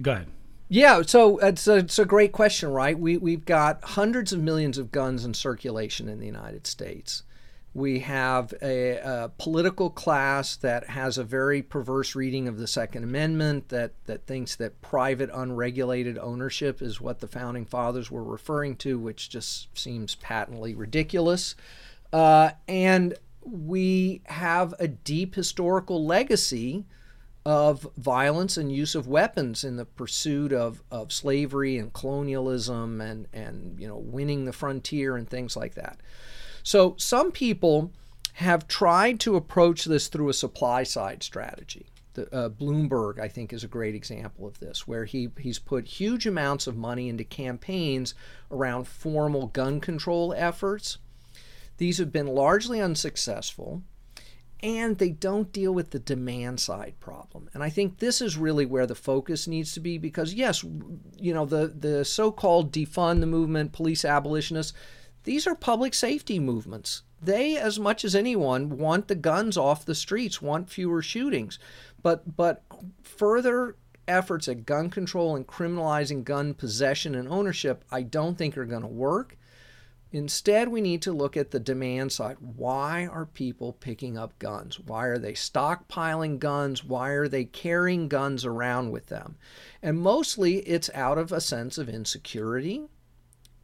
go 0.00 0.12
ahead. 0.12 0.28
Yeah, 0.72 1.02
so 1.02 1.36
it's 1.36 1.68
a, 1.68 1.76
it's 1.76 1.98
a 1.98 2.06
great 2.06 2.32
question, 2.32 2.70
right? 2.70 2.98
We, 2.98 3.18
we've 3.18 3.44
got 3.44 3.84
hundreds 3.84 4.32
of 4.32 4.40
millions 4.40 4.78
of 4.78 4.90
guns 4.90 5.26
in 5.26 5.34
circulation 5.34 6.08
in 6.08 6.18
the 6.18 6.24
United 6.24 6.66
States. 6.66 7.24
We 7.74 7.98
have 7.98 8.54
a, 8.62 8.96
a, 8.96 9.30
political 9.36 9.90
class 9.90 10.56
that 10.56 10.88
has 10.88 11.18
a 11.18 11.24
very 11.24 11.60
perverse 11.60 12.14
reading 12.14 12.48
of 12.48 12.56
the 12.56 12.66
Second 12.66 13.04
Amendment 13.04 13.68
that, 13.68 13.92
that 14.06 14.26
thinks 14.26 14.56
that 14.56 14.80
private, 14.80 15.28
unregulated 15.34 16.16
ownership 16.16 16.80
is 16.80 17.02
what 17.02 17.20
the 17.20 17.28
founding 17.28 17.66
fathers 17.66 18.10
were 18.10 18.24
referring 18.24 18.76
to, 18.76 18.98
which 18.98 19.28
just 19.28 19.68
seems 19.78 20.14
patently 20.14 20.74
ridiculous. 20.74 21.54
Uh, 22.14 22.52
and 22.66 23.12
we 23.42 24.22
have 24.24 24.72
a 24.78 24.88
deep 24.88 25.34
historical 25.34 26.06
legacy 26.06 26.86
of 27.44 27.88
violence 27.96 28.56
and 28.56 28.70
use 28.70 28.94
of 28.94 29.08
weapons 29.08 29.64
in 29.64 29.76
the 29.76 29.84
pursuit 29.84 30.52
of, 30.52 30.82
of 30.90 31.12
slavery 31.12 31.76
and 31.76 31.92
colonialism 31.92 33.00
and, 33.00 33.26
and 33.32 33.80
you 33.80 33.88
know 33.88 33.98
winning 33.98 34.44
the 34.44 34.52
frontier 34.52 35.16
and 35.16 35.28
things 35.28 35.56
like 35.56 35.74
that. 35.74 35.98
So 36.62 36.94
some 36.98 37.32
people 37.32 37.92
have 38.34 38.68
tried 38.68 39.20
to 39.20 39.36
approach 39.36 39.84
this 39.84 40.08
through 40.08 40.28
a 40.28 40.34
supply 40.34 40.84
side 40.84 41.22
strategy. 41.22 41.86
The, 42.14 42.32
uh, 42.34 42.48
Bloomberg, 42.50 43.18
I 43.18 43.28
think, 43.28 43.52
is 43.52 43.64
a 43.64 43.68
great 43.68 43.94
example 43.94 44.46
of 44.46 44.60
this, 44.60 44.86
where 44.86 45.04
he, 45.06 45.30
he's 45.38 45.58
put 45.58 45.86
huge 45.86 46.26
amounts 46.26 46.66
of 46.66 46.76
money 46.76 47.08
into 47.08 47.24
campaigns 47.24 48.14
around 48.50 48.86
formal 48.86 49.46
gun 49.48 49.80
control 49.80 50.34
efforts. 50.34 50.98
These 51.78 51.98
have 51.98 52.12
been 52.12 52.26
largely 52.26 52.80
unsuccessful 52.80 53.82
and 54.62 54.98
they 54.98 55.10
don't 55.10 55.52
deal 55.52 55.72
with 55.72 55.90
the 55.90 55.98
demand 55.98 56.60
side 56.60 56.94
problem. 57.00 57.48
And 57.52 57.62
I 57.62 57.68
think 57.68 57.98
this 57.98 58.20
is 58.20 58.36
really 58.36 58.64
where 58.64 58.86
the 58.86 58.94
focus 58.94 59.48
needs 59.48 59.72
to 59.74 59.80
be 59.80 59.98
because 59.98 60.34
yes, 60.34 60.64
you 61.16 61.34
know, 61.34 61.44
the 61.44 61.66
the 61.66 62.04
so-called 62.04 62.72
defund 62.72 63.20
the 63.20 63.26
movement, 63.26 63.72
police 63.72 64.04
abolitionists, 64.04 64.72
these 65.24 65.46
are 65.46 65.54
public 65.54 65.94
safety 65.94 66.38
movements. 66.38 67.02
They 67.20 67.56
as 67.56 67.78
much 67.78 68.04
as 68.04 68.14
anyone 68.14 68.78
want 68.78 69.08
the 69.08 69.14
guns 69.14 69.56
off 69.56 69.84
the 69.84 69.94
streets, 69.94 70.40
want 70.40 70.70
fewer 70.70 71.02
shootings. 71.02 71.58
But 72.02 72.36
but 72.36 72.62
further 73.02 73.76
efforts 74.08 74.48
at 74.48 74.66
gun 74.66 74.90
control 74.90 75.36
and 75.36 75.46
criminalizing 75.46 76.24
gun 76.24 76.54
possession 76.54 77.14
and 77.14 77.28
ownership 77.28 77.84
I 77.90 78.02
don't 78.02 78.36
think 78.36 78.56
are 78.56 78.64
going 78.64 78.82
to 78.82 78.88
work. 78.88 79.36
Instead, 80.14 80.68
we 80.68 80.82
need 80.82 81.00
to 81.00 81.10
look 81.10 81.38
at 81.38 81.52
the 81.52 81.58
demand 81.58 82.12
side. 82.12 82.36
Why 82.38 83.06
are 83.06 83.24
people 83.24 83.72
picking 83.72 84.18
up 84.18 84.38
guns? 84.38 84.78
Why 84.78 85.06
are 85.06 85.16
they 85.16 85.32
stockpiling 85.32 86.38
guns? 86.38 86.84
Why 86.84 87.10
are 87.10 87.28
they 87.28 87.44
carrying 87.46 88.08
guns 88.08 88.44
around 88.44 88.90
with 88.90 89.06
them? 89.06 89.36
And 89.82 89.98
mostly 89.98 90.58
it's 90.58 90.90
out 90.92 91.16
of 91.16 91.32
a 91.32 91.40
sense 91.40 91.78
of 91.78 91.88
insecurity. 91.88 92.88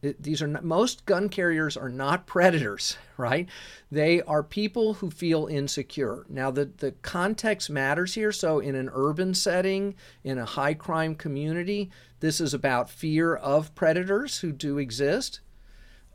It, 0.01 0.23
these 0.23 0.41
are 0.41 0.47
not, 0.47 0.63
most 0.63 1.05
gun 1.05 1.29
carriers 1.29 1.77
are 1.77 1.89
not 1.89 2.25
predators, 2.33 2.97
right? 3.15 3.47
They 3.91 4.23
are 4.23 4.41
people 4.41 4.95
who 4.95 5.11
feel 5.11 5.45
insecure. 5.45 6.25
Now, 6.29 6.49
the, 6.49 6.65
the 6.65 6.93
context 7.03 7.69
matters 7.69 8.15
here. 8.15 8.31
So, 8.31 8.57
in 8.57 8.73
an 8.73 8.89
urban 8.91 9.35
setting, 9.35 9.93
in 10.23 10.39
a 10.39 10.45
high 10.45 10.73
crime 10.73 11.13
community, 11.13 11.91
this 12.21 12.41
is 12.41 12.55
about 12.55 12.89
fear 12.89 13.35
of 13.35 13.75
predators 13.75 14.39
who 14.39 14.51
do 14.51 14.79
exist 14.79 15.41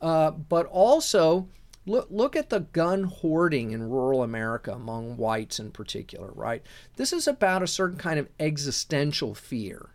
uh, 0.05 0.33
but 0.33 0.67
also, 0.67 1.49
look, 1.87 2.07
look 2.11 2.37
at 2.37 2.51
the 2.51 2.61
gun 2.61 3.05
hoarding 3.05 3.71
in 3.71 3.89
rural 3.89 4.23
America 4.23 4.71
among 4.71 5.17
whites 5.17 5.59
in 5.59 5.71
particular, 5.71 6.31
right? 6.35 6.63
This 6.97 7.11
is 7.11 7.27
about 7.27 7.63
a 7.63 7.67
certain 7.67 7.97
kind 7.97 8.19
of 8.19 8.29
existential 8.39 9.35
fear. 9.35 9.89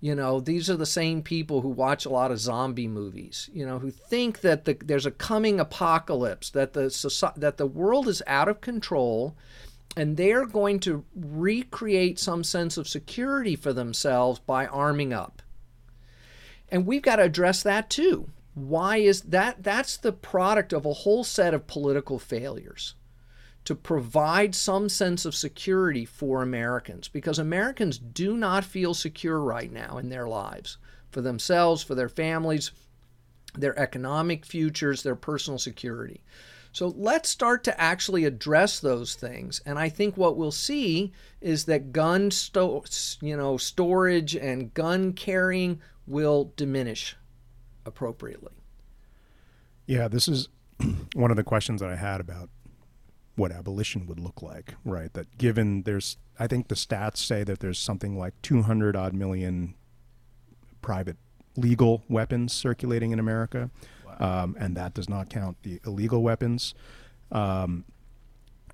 You 0.00 0.16
know, 0.16 0.40
these 0.40 0.68
are 0.68 0.76
the 0.76 0.84
same 0.84 1.22
people 1.22 1.60
who 1.60 1.68
watch 1.68 2.04
a 2.04 2.10
lot 2.10 2.32
of 2.32 2.40
zombie 2.40 2.88
movies, 2.88 3.48
you 3.52 3.64
know, 3.64 3.78
who 3.78 3.92
think 3.92 4.40
that 4.40 4.64
the, 4.64 4.76
there's 4.84 5.06
a 5.06 5.12
coming 5.12 5.60
apocalypse, 5.60 6.50
that 6.50 6.72
the, 6.72 7.32
that 7.36 7.56
the 7.56 7.66
world 7.66 8.08
is 8.08 8.24
out 8.26 8.48
of 8.48 8.60
control, 8.60 9.36
and 9.96 10.16
they're 10.16 10.46
going 10.46 10.80
to 10.80 11.04
recreate 11.14 12.18
some 12.18 12.42
sense 12.42 12.76
of 12.76 12.88
security 12.88 13.54
for 13.54 13.72
themselves 13.72 14.40
by 14.40 14.66
arming 14.66 15.12
up. 15.12 15.40
And 16.68 16.84
we've 16.84 17.02
got 17.02 17.16
to 17.16 17.22
address 17.22 17.62
that 17.62 17.90
too 17.90 18.28
why 18.54 18.96
is 18.96 19.22
that 19.22 19.62
that's 19.62 19.96
the 19.96 20.12
product 20.12 20.72
of 20.72 20.84
a 20.84 20.92
whole 20.92 21.24
set 21.24 21.54
of 21.54 21.66
political 21.66 22.18
failures 22.18 22.94
to 23.64 23.74
provide 23.74 24.54
some 24.54 24.88
sense 24.88 25.24
of 25.24 25.34
security 25.34 26.04
for 26.04 26.42
Americans 26.42 27.08
because 27.08 27.38
Americans 27.38 27.98
do 27.98 28.36
not 28.36 28.64
feel 28.64 28.94
secure 28.94 29.40
right 29.40 29.70
now 29.70 29.98
in 29.98 30.08
their 30.08 30.26
lives 30.26 30.78
for 31.10 31.20
themselves, 31.20 31.82
for 31.82 31.94
their 31.94 32.08
families, 32.08 32.70
their 33.54 33.78
economic 33.78 34.44
futures, 34.46 35.02
their 35.02 35.16
personal 35.16 35.58
security. 35.58 36.22
So 36.72 36.88
let's 36.96 37.28
start 37.28 37.64
to 37.64 37.80
actually 37.80 38.24
address 38.24 38.78
those 38.78 39.14
things. 39.14 39.60
And 39.66 39.78
I 39.78 39.88
think 39.88 40.16
what 40.16 40.36
we'll 40.36 40.52
see 40.52 41.12
is 41.40 41.64
that 41.64 41.92
gun 41.92 42.30
sto- 42.30 42.84
you 43.20 43.36
know, 43.36 43.56
storage 43.56 44.36
and 44.36 44.72
gun 44.72 45.12
carrying 45.12 45.80
will 46.06 46.52
diminish 46.56 47.16
appropriately. 47.84 48.52
Yeah, 49.86 50.08
this 50.08 50.28
is 50.28 50.48
one 51.14 51.30
of 51.30 51.36
the 51.36 51.44
questions 51.44 51.80
that 51.80 51.90
I 51.90 51.96
had 51.96 52.20
about 52.20 52.48
what 53.36 53.52
abolition 53.52 54.06
would 54.06 54.20
look 54.20 54.42
like, 54.42 54.74
right? 54.84 55.12
That 55.14 55.38
given 55.38 55.82
there's, 55.82 56.16
I 56.38 56.46
think 56.46 56.68
the 56.68 56.74
stats 56.74 57.18
say 57.18 57.42
that 57.44 57.60
there's 57.60 57.78
something 57.78 58.18
like 58.18 58.34
200 58.42 58.96
odd 58.96 59.14
million 59.14 59.74
private 60.82 61.16
legal 61.56 62.02
weapons 62.08 62.52
circulating 62.52 63.12
in 63.12 63.18
America, 63.18 63.70
wow. 64.06 64.42
um, 64.44 64.56
and 64.58 64.76
that 64.76 64.94
does 64.94 65.08
not 65.08 65.30
count 65.30 65.56
the 65.62 65.80
illegal 65.86 66.22
weapons. 66.22 66.74
Um, 67.32 67.84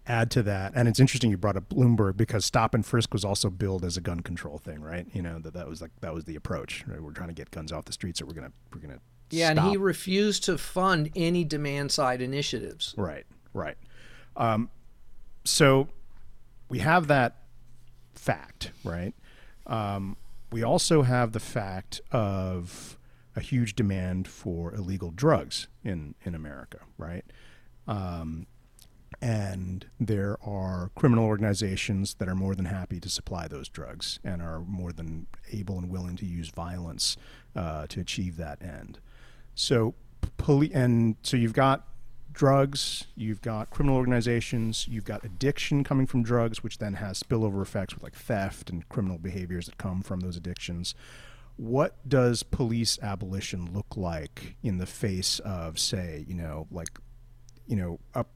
add 0.07 0.31
to 0.33 0.43
that, 0.45 0.73
and 0.75 0.89
it's 0.89 1.01
interesting 1.01 1.31
you 1.31 1.37
brought 1.37 1.57
up 1.57 1.69
Bloomberg 1.69 2.17
because 2.17 2.45
stop 2.45 2.75
and 2.75 2.85
frisk 2.85 3.13
was 3.13 3.25
also 3.25 3.51
billed 3.51 3.85
as 3.85 3.97
a 3.97 4.01
gun 4.01 4.21
control 4.21 4.59
thing, 4.59 4.81
right? 4.81 5.07
You 5.13 5.23
know 5.23 5.39
that 5.41 5.55
that 5.55 5.69
was 5.69 5.81
like 5.81 5.91
that 6.01 6.15
was 6.15 6.25
the 6.25 6.37
approach. 6.37 6.85
Right? 6.87 7.01
We're 7.01 7.13
trying 7.13 7.29
to 7.29 7.35
get 7.35 7.51
guns 7.51 7.73
off 7.73 7.85
the 7.85 7.93
streets, 7.93 8.21
so 8.21 8.27
we're 8.27 8.35
gonna 8.35 8.53
we're 8.73 8.81
gonna 8.81 9.01
yeah, 9.31 9.53
stop. 9.53 9.65
and 9.65 9.71
he 9.71 9.77
refused 9.77 10.45
to 10.45 10.59
fund 10.59 11.11
any 11.17 11.45
demand 11.45 11.91
side 11.91 12.23
initiatives. 12.23 12.95
Right, 12.97 13.27
right. 13.53 13.77
Um, 14.37 14.71
so 15.45 15.89
we 16.69 16.79
have 16.81 17.09
that 17.09 17.37
fact, 18.15 18.71
right? 18.85 19.15
Um, 19.67 20.17
we 20.53 20.63
also 20.63 21.03
have 21.03 21.33
the 21.33 21.41
fact 21.41 22.01
of 22.13 22.99
a 23.35 23.41
huge 23.41 23.75
demand 23.75 24.29
for 24.29 24.75
illegal 24.75 25.11
drugs 25.11 25.69
in 25.85 26.15
in 26.25 26.35
America, 26.35 26.79
right? 26.99 27.25
Um, 27.89 28.47
and 29.27 29.87
there 29.99 30.39
are 30.41 30.93
criminal 30.95 31.25
organizations 31.25 32.15
that 32.21 32.29
are 32.29 32.37
more 32.37 32.55
than 32.55 32.67
happy 32.67 33.01
to 33.01 33.09
supply 33.09 33.49
those 33.49 33.69
drugs 33.69 34.21
and 34.23 34.41
are 34.41 34.61
more 34.61 34.93
than 34.93 35.27
able 35.51 35.79
and 35.79 35.91
willing 35.91 36.15
to 36.15 36.25
use 36.25 36.49
violence 36.51 37.17
uh, 37.57 37.89
to 37.89 37.99
achieve 37.99 38.37
that 38.37 38.63
end. 38.63 39.01
So, 39.57 39.95
poli- 40.37 40.73
and 40.73 41.17
so 41.23 41.37
you've 41.37 41.55
got 41.55 41.89
drugs, 42.33 43.09
you've 43.17 43.43
got 43.43 43.69
criminal 43.71 43.97
organizations, 43.97 44.87
you've 44.89 45.05
got 45.05 45.25
addiction 45.25 45.83
coming 45.83 46.07
from 46.07 46.23
drugs, 46.23 46.63
which 46.63 46.79
then 46.79 46.95
has 46.95 47.21
spillover 47.21 47.61
effects 47.63 47.95
with 47.95 48.05
like 48.05 48.15
theft 48.15 48.71
and 48.71 48.89
criminal 48.89 49.19
behaviors 49.19 49.67
that 49.67 49.77
come 49.77 50.03
from 50.03 50.21
those 50.21 50.37
addictions. 50.37 50.95
What 51.57 51.97
does 52.09 52.45
police 52.45 52.97
abolition 53.03 53.73
look 53.75 53.97
like 53.97 54.55
in 54.63 54.79
the 54.79 54.87
face 54.87 55.41
of, 55.41 55.81
say, 55.81 56.25
you 56.29 56.37
know, 56.37 56.69
like, 56.71 57.01
you 57.67 57.75
know, 57.75 57.99
up 58.15 58.29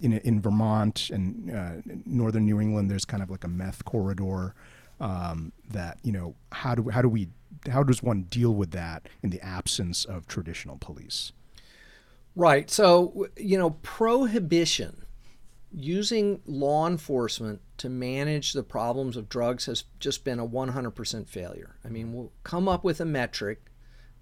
in 0.00 0.12
in 0.12 0.40
Vermont 0.40 1.10
and 1.10 1.50
uh, 1.50 1.72
northern 2.06 2.44
New 2.44 2.60
England, 2.60 2.90
there's 2.90 3.04
kind 3.04 3.22
of 3.22 3.30
like 3.30 3.44
a 3.44 3.48
meth 3.48 3.84
corridor 3.84 4.54
um, 5.00 5.52
that 5.70 5.98
you 6.02 6.12
know 6.12 6.34
how 6.52 6.74
do 6.74 6.88
how 6.88 7.02
do 7.02 7.08
we 7.08 7.28
how 7.70 7.82
does 7.82 8.02
one 8.02 8.22
deal 8.24 8.54
with 8.54 8.70
that 8.72 9.08
in 9.22 9.30
the 9.30 9.40
absence 9.44 10.04
of 10.04 10.26
traditional 10.26 10.76
police? 10.78 11.32
Right. 12.34 12.70
So 12.70 13.28
you 13.36 13.58
know 13.58 13.70
prohibition 13.82 15.04
using 15.72 16.40
law 16.46 16.86
enforcement 16.86 17.60
to 17.76 17.88
manage 17.88 18.52
the 18.52 18.62
problems 18.62 19.16
of 19.16 19.28
drugs 19.28 19.66
has 19.66 19.84
just 20.00 20.24
been 20.24 20.38
a 20.38 20.46
100% 20.46 21.28
failure. 21.28 21.76
I 21.84 21.88
mean, 21.88 22.12
we'll 22.12 22.32
come 22.42 22.68
up 22.68 22.84
with 22.84 23.00
a 23.00 23.04
metric 23.04 23.70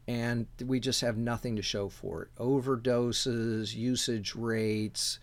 and 0.08 0.46
we 0.64 0.80
just 0.80 1.00
have 1.00 1.16
nothing 1.16 1.56
to 1.56 1.62
show 1.62 1.88
for 1.88 2.22
it. 2.22 2.28
Overdoses, 2.36 3.74
usage 3.74 4.34
rates, 4.34 5.18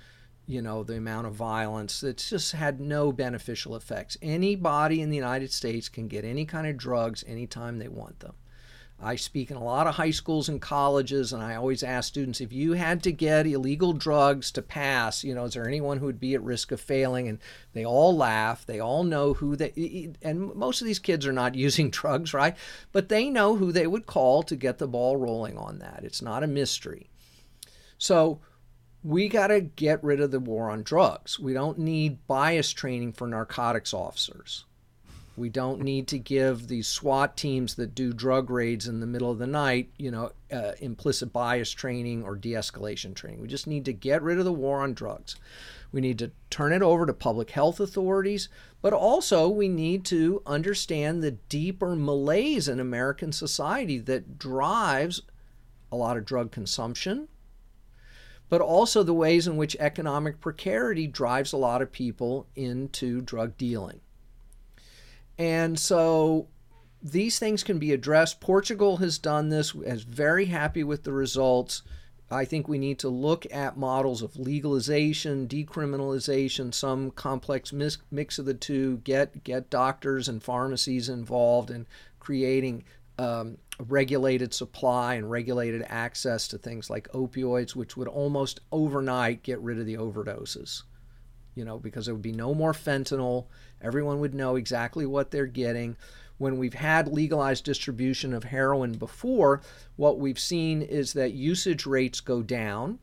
you 0.46 0.62
know, 0.62 0.84
the 0.84 0.98
amount 0.98 1.28
of 1.28 1.34
violence. 1.34 2.04
It's 2.04 2.30
just 2.30 2.52
had 2.52 2.80
no 2.80 3.12
beneficial 3.12 3.76
effects. 3.76 4.18
Anybody 4.22 5.02
in 5.02 5.10
the 5.10 5.16
United 5.16 5.52
States 5.52 5.90
can 5.90 6.08
get 6.08 6.26
any 6.26 6.46
kind 6.46 6.68
of 6.68 6.78
drugs 6.78 7.24
anytime 7.28 7.80
they 7.80 7.88
want 7.88 8.20
them. 8.20 8.34
I 9.02 9.16
speak 9.18 9.52
in 9.52 9.58
a 9.58 9.64
lot 9.64 9.88
of 9.88 9.96
high 9.96 10.12
schools 10.12 10.48
and 10.48 10.62
colleges, 10.62 11.34
and 11.34 11.44
I 11.44 11.56
always 11.56 11.84
ask 11.84 12.08
students 12.08 12.40
if 12.40 12.54
you 12.54 12.74
had 12.74 13.04
to 13.04 13.12
get 13.12 13.46
illegal 13.46 13.92
drugs 13.92 14.50
to 14.52 14.62
pass, 14.62 15.24
you 15.24 15.36
know, 15.36 15.44
is 15.44 15.56
there 15.56 15.68
anyone 15.68 15.98
who 15.98 16.06
would 16.06 16.22
be 16.22 16.36
at 16.36 16.44
risk 16.44 16.72
of 16.72 16.80
failing? 16.80 17.28
And 17.28 17.40
they 17.74 17.86
all 17.86 18.16
laugh. 18.16 18.66
They 18.66 18.80
all 18.80 19.04
know 19.04 19.34
who 19.34 19.56
they, 19.58 20.14
and 20.22 20.54
most 20.56 20.80
of 20.80 20.88
these 20.88 21.00
kids 21.00 21.28
are 21.28 21.34
not 21.34 21.56
using 21.66 21.90
drugs, 21.90 22.34
right? 22.34 22.56
But 22.92 23.10
they 23.10 23.30
know 23.30 23.56
who 23.56 23.72
they 23.72 23.88
would 23.88 24.06
call 24.06 24.44
to 24.44 24.56
get 24.56 24.78
the 24.78 24.88
ball 24.88 25.18
rolling 25.18 25.58
on 25.58 25.80
that. 25.80 26.02
It's 26.04 26.22
not 26.22 26.44
a 26.44 26.48
mystery. 26.48 27.10
So, 27.98 28.40
we 29.04 29.28
got 29.28 29.48
to 29.48 29.62
get 29.62 30.04
rid 30.04 30.22
of 30.22 30.32
the 30.32 30.40
war 30.40 30.70
on 30.70 30.84
drugs. 30.84 31.40
We 31.40 31.54
don't 31.54 31.78
need 31.78 32.26
bias 32.28 32.72
training 32.72 33.14
for 33.14 33.28
narcotics 33.28 33.94
officers. 33.94 34.66
We 35.36 35.50
don't 35.50 35.82
need 35.82 36.08
to 36.10 36.20
give 36.20 36.68
these 36.68 36.88
SWAT 36.88 37.36
teams 37.36 37.76
that 37.76 37.96
do 37.96 38.14
drug 38.14 38.52
raids 38.52 38.88
in 38.88 39.00
the 39.00 39.08
middle 39.08 39.32
of 39.32 39.40
the 39.40 39.48
night, 39.48 39.90
you 39.98 40.12
know, 40.12 40.32
uh, 40.52 40.74
implicit 40.80 41.34
bias 41.34 41.72
training 41.72 42.24
or 42.24 42.36
de 42.36 42.52
escalation 42.52 43.16
training. 43.16 43.42
We 43.42 43.48
just 43.48 43.66
need 43.66 43.86
to 43.86 43.94
get 43.94 44.22
rid 44.22 44.38
of 44.38 44.46
the 44.46 44.54
war 44.54 44.82
on 44.82 44.94
drugs. 44.94 45.36
We 45.92 46.02
need 46.02 46.20
to 46.20 46.32
turn 46.52 46.72
it 46.72 46.84
over 46.84 47.06
to 47.06 47.14
public 47.14 47.50
health 47.50 47.80
authorities, 47.80 48.48
but 48.82 48.94
also 48.94 49.50
we 49.50 49.68
need 49.68 50.06
to 50.06 50.44
understand 50.46 51.24
the 51.24 51.32
deeper 51.32 51.96
malaise 51.96 52.68
in 52.68 52.80
American 52.80 53.32
society 53.32 53.98
that 54.00 54.38
drives 54.38 55.24
a 55.92 55.96
lot 55.96 56.18
of 56.18 56.26
drug 56.26 56.52
consumption, 56.52 57.28
but 58.54 58.62
also 58.62 59.02
the 59.02 59.16
ways 59.16 59.48
in 59.48 59.58
which 59.58 59.76
economic 59.80 60.40
precarity 60.40 61.08
drives 61.08 61.54
a 61.54 61.58
lot 61.58 61.82
of 61.82 61.92
people 61.92 62.46
into 62.56 63.20
drug 63.20 63.58
dealing. 63.58 64.00
And 65.40 65.80
so 65.80 66.50
these 67.02 67.40
things 67.40 67.64
can 67.64 67.80
be 67.80 67.94
addressed. 67.94 68.42
Portugal 68.42 68.98
has 68.98 69.18
done 69.18 69.50
this, 69.50 69.74
is 69.74 70.04
very 70.04 70.46
happy 70.46 70.84
with 70.84 71.02
the 71.02 71.12
results. 71.12 71.82
I 72.30 72.46
think 72.46 72.68
we 72.68 72.78
need 72.78 73.00
to 73.00 73.10
look 73.10 73.52
at 73.52 73.76
models 73.76 74.22
of 74.22 74.38
legalization, 74.38 75.48
decriminalization, 75.48 76.76
some 76.76 77.10
complex 77.10 77.74
mix, 77.74 78.38
of 78.38 78.46
the 78.46 78.54
two. 78.54 78.98
Get 78.98 79.44
get 79.44 79.72
doctors 79.72 80.30
and 80.30 80.44
pharmacies 80.44 81.10
involved 81.10 81.72
in 81.72 81.88
creating 82.20 82.84
um, 83.18 83.58
regulated 83.80 84.54
supply 84.54 85.16
and 85.16 85.30
regulated 85.30 85.86
access 85.88 86.48
to 86.50 86.58
things 86.58 86.90
like 86.90 87.08
opioids, 87.10 87.76
which 87.76 87.96
would 87.98 88.08
almost 88.08 88.60
overnight 88.72 89.44
get 89.44 89.60
rid 89.60 89.80
of 89.80 89.86
the 89.86 89.98
overdoses. 89.98 90.84
You 91.56 91.66
know, 91.66 91.78
because 91.78 92.06
there 92.06 92.16
would 92.16 92.24
be 92.24 92.32
no 92.32 92.56
more 92.56 92.74
fentanyl. 92.74 93.46
Everyone 93.82 94.20
would 94.20 94.34
know 94.34 94.56
exactly 94.56 95.06
what 95.06 95.30
they're 95.30 95.46
getting 95.46 95.96
when 96.38 96.58
we've 96.58 96.74
had 96.74 97.08
legalized 97.08 97.64
distribution 97.64 98.34
of 98.34 98.44
heroin 98.44 98.94
before, 98.94 99.62
what 99.96 100.20
we've 100.20 100.40
seen 100.40 100.82
is 100.82 101.14
that 101.14 101.34
usage 101.34 101.86
rates 101.86 102.20
go 102.20 102.42
down 102.42 103.00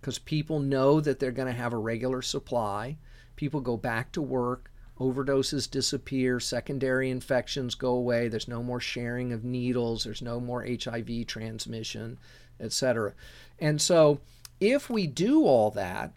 because 0.00 0.18
people 0.18 0.60
know 0.60 1.00
that 1.00 1.18
they're 1.18 1.30
going 1.30 1.48
to 1.48 1.60
have 1.60 1.72
a 1.72 1.78
regular 1.78 2.22
supply. 2.22 2.96
People 3.36 3.60
go 3.60 3.76
back 3.76 4.12
to 4.12 4.22
work, 4.22 4.69
overdoses 5.00 5.68
disappear, 5.70 6.38
secondary 6.38 7.10
infections 7.10 7.74
go 7.74 7.94
away, 7.94 8.28
there's 8.28 8.48
no 8.48 8.62
more 8.62 8.80
sharing 8.80 9.32
of 9.32 9.42
needles, 9.42 10.04
there's 10.04 10.22
no 10.22 10.38
more 10.38 10.64
HIV 10.64 11.26
transmission, 11.26 12.18
etc. 12.60 13.14
And 13.58 13.80
so, 13.80 14.20
if 14.60 14.90
we 14.90 15.06
do 15.06 15.46
all 15.46 15.70
that, 15.70 16.12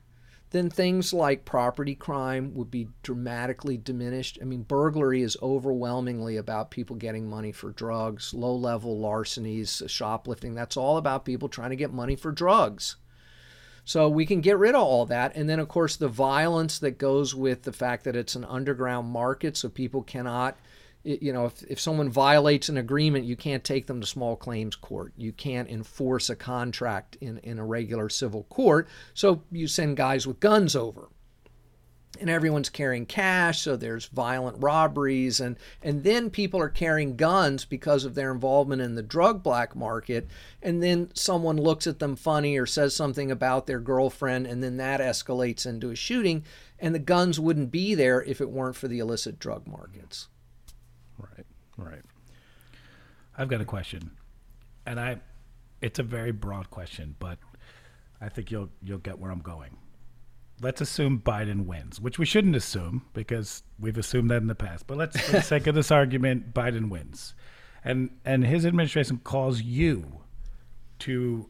then 0.53 0.69
things 0.69 1.13
like 1.13 1.45
property 1.45 1.95
crime 1.95 2.53
would 2.53 2.69
be 2.69 2.87
dramatically 3.01 3.75
diminished. 3.75 4.37
I 4.39 4.45
mean, 4.45 4.61
burglary 4.61 5.23
is 5.23 5.35
overwhelmingly 5.41 6.37
about 6.37 6.69
people 6.69 6.95
getting 6.95 7.27
money 7.27 7.51
for 7.51 7.71
drugs, 7.71 8.35
low 8.35 8.55
level 8.55 8.99
larcenies, 8.99 9.81
shoplifting. 9.87 10.53
That's 10.53 10.77
all 10.77 10.97
about 10.97 11.25
people 11.25 11.49
trying 11.49 11.71
to 11.71 11.75
get 11.75 11.91
money 11.91 12.15
for 12.15 12.31
drugs. 12.31 12.97
So 13.85 14.07
we 14.07 14.25
can 14.25 14.41
get 14.41 14.57
rid 14.57 14.75
of 14.75 14.81
all 14.81 15.05
that. 15.07 15.35
And 15.35 15.49
then, 15.49 15.59
of 15.59 15.67
course, 15.67 15.97
the 15.97 16.07
violence 16.07 16.79
that 16.79 16.97
goes 16.97 17.35
with 17.35 17.63
the 17.63 17.73
fact 17.73 18.05
that 18.05 18.15
it's 18.15 18.35
an 18.35 18.45
underground 18.45 19.09
market, 19.09 19.57
so 19.57 19.69
people 19.69 20.03
cannot 20.03 20.57
you 21.03 21.33
know, 21.33 21.45
if, 21.45 21.63
if 21.63 21.79
someone 21.79 22.09
violates 22.09 22.69
an 22.69 22.77
agreement, 22.77 23.25
you 23.25 23.35
can't 23.35 23.63
take 23.63 23.87
them 23.87 23.99
to 23.99 24.07
small 24.07 24.35
claims 24.35 24.75
court. 24.75 25.11
You 25.17 25.33
can't 25.33 25.69
enforce 25.69 26.29
a 26.29 26.35
contract 26.35 27.17
in, 27.19 27.39
in 27.39 27.59
a 27.59 27.65
regular 27.65 28.09
civil 28.09 28.43
court. 28.43 28.87
So 29.13 29.43
you 29.51 29.67
send 29.67 29.97
guys 29.97 30.25
with 30.25 30.39
guns 30.39 30.75
over. 30.75 31.09
And 32.20 32.29
everyone's 32.29 32.70
carrying 32.70 33.08
cash, 33.08 33.62
so 33.62 33.75
there's 33.75 34.05
violent 34.05 34.62
robberies, 34.62 35.39
and, 35.39 35.58
and 35.82 36.03
then 36.03 36.29
people 36.29 36.60
are 36.60 36.70
carrying 36.70 37.15
guns 37.15 37.65
because 37.65 38.05
of 38.05 38.13
their 38.13 38.32
involvement 38.32 38.84
in 38.84 38.93
the 38.93 39.01
drug 39.01 39.41
black 39.41 39.75
market. 39.75 40.27
And 40.62 40.82
then 40.82 41.10
someone 41.15 41.58
looks 41.58 41.88
at 41.88 41.98
them 41.98 42.15
funny 42.15 42.55
or 42.55 42.67
says 42.67 42.96
something 42.96 43.32
about 43.32 43.65
their 43.65 43.79
girlfriend, 43.79 44.46
and 44.46 44.63
then 44.63 44.77
that 44.77 45.01
escalates 45.01 45.65
into 45.65 45.89
a 45.89 45.96
shooting. 45.96 46.43
And 46.77 46.93
the 46.93 47.00
guns 47.00 47.39
wouldn't 47.39 47.72
be 47.72 47.96
there 47.96 48.22
if 48.22 48.39
it 48.41 48.51
weren't 48.51 48.75
for 48.75 48.88
the 48.88 49.00
illicit 49.00 49.39
drug 49.39 49.67
markets. 49.67 50.27
Right. 51.17 51.46
Right. 51.77 52.03
I've 53.36 53.48
got 53.48 53.62
a 53.62 53.65
question, 53.65 54.12
and 54.86 55.00
I, 55.00 55.20
it's 55.82 55.98
a 55.98 56.03
very 56.03 56.32
broad 56.32 56.70
question, 56.70 57.15
but 57.17 57.39
I 58.22 58.29
think 58.29 58.51
you'll 58.51 58.70
you'll 58.84 59.00
get 59.00 59.17
where 59.17 59.32
I'm 59.32 59.39
going. 59.41 59.75
Let's 60.62 60.81
assume 60.81 61.22
Biden 61.25 61.65
wins, 61.65 62.00
which 62.00 62.17
we 62.17 62.25
shouldn't 62.25 62.55
assume 62.55 63.05
because 63.13 63.63
we've 63.79 63.98
assumed 63.98 64.31
that 64.31 64.41
in 64.41 64.48
the 64.48 64.55
past. 64.55 64.88
But 64.88 64.98
let's, 64.98 65.19
for 65.19 65.31
the 65.33 65.41
sake 65.41 65.67
of 65.67 65.75
this 65.75 65.91
argument, 65.91 66.53
Biden 66.53 66.89
wins, 66.89 67.33
and 67.83 68.12
and 68.24 68.45
his 68.45 68.65
administration 68.65 69.19
calls 69.24 69.62
you 69.62 70.22
to 71.00 71.50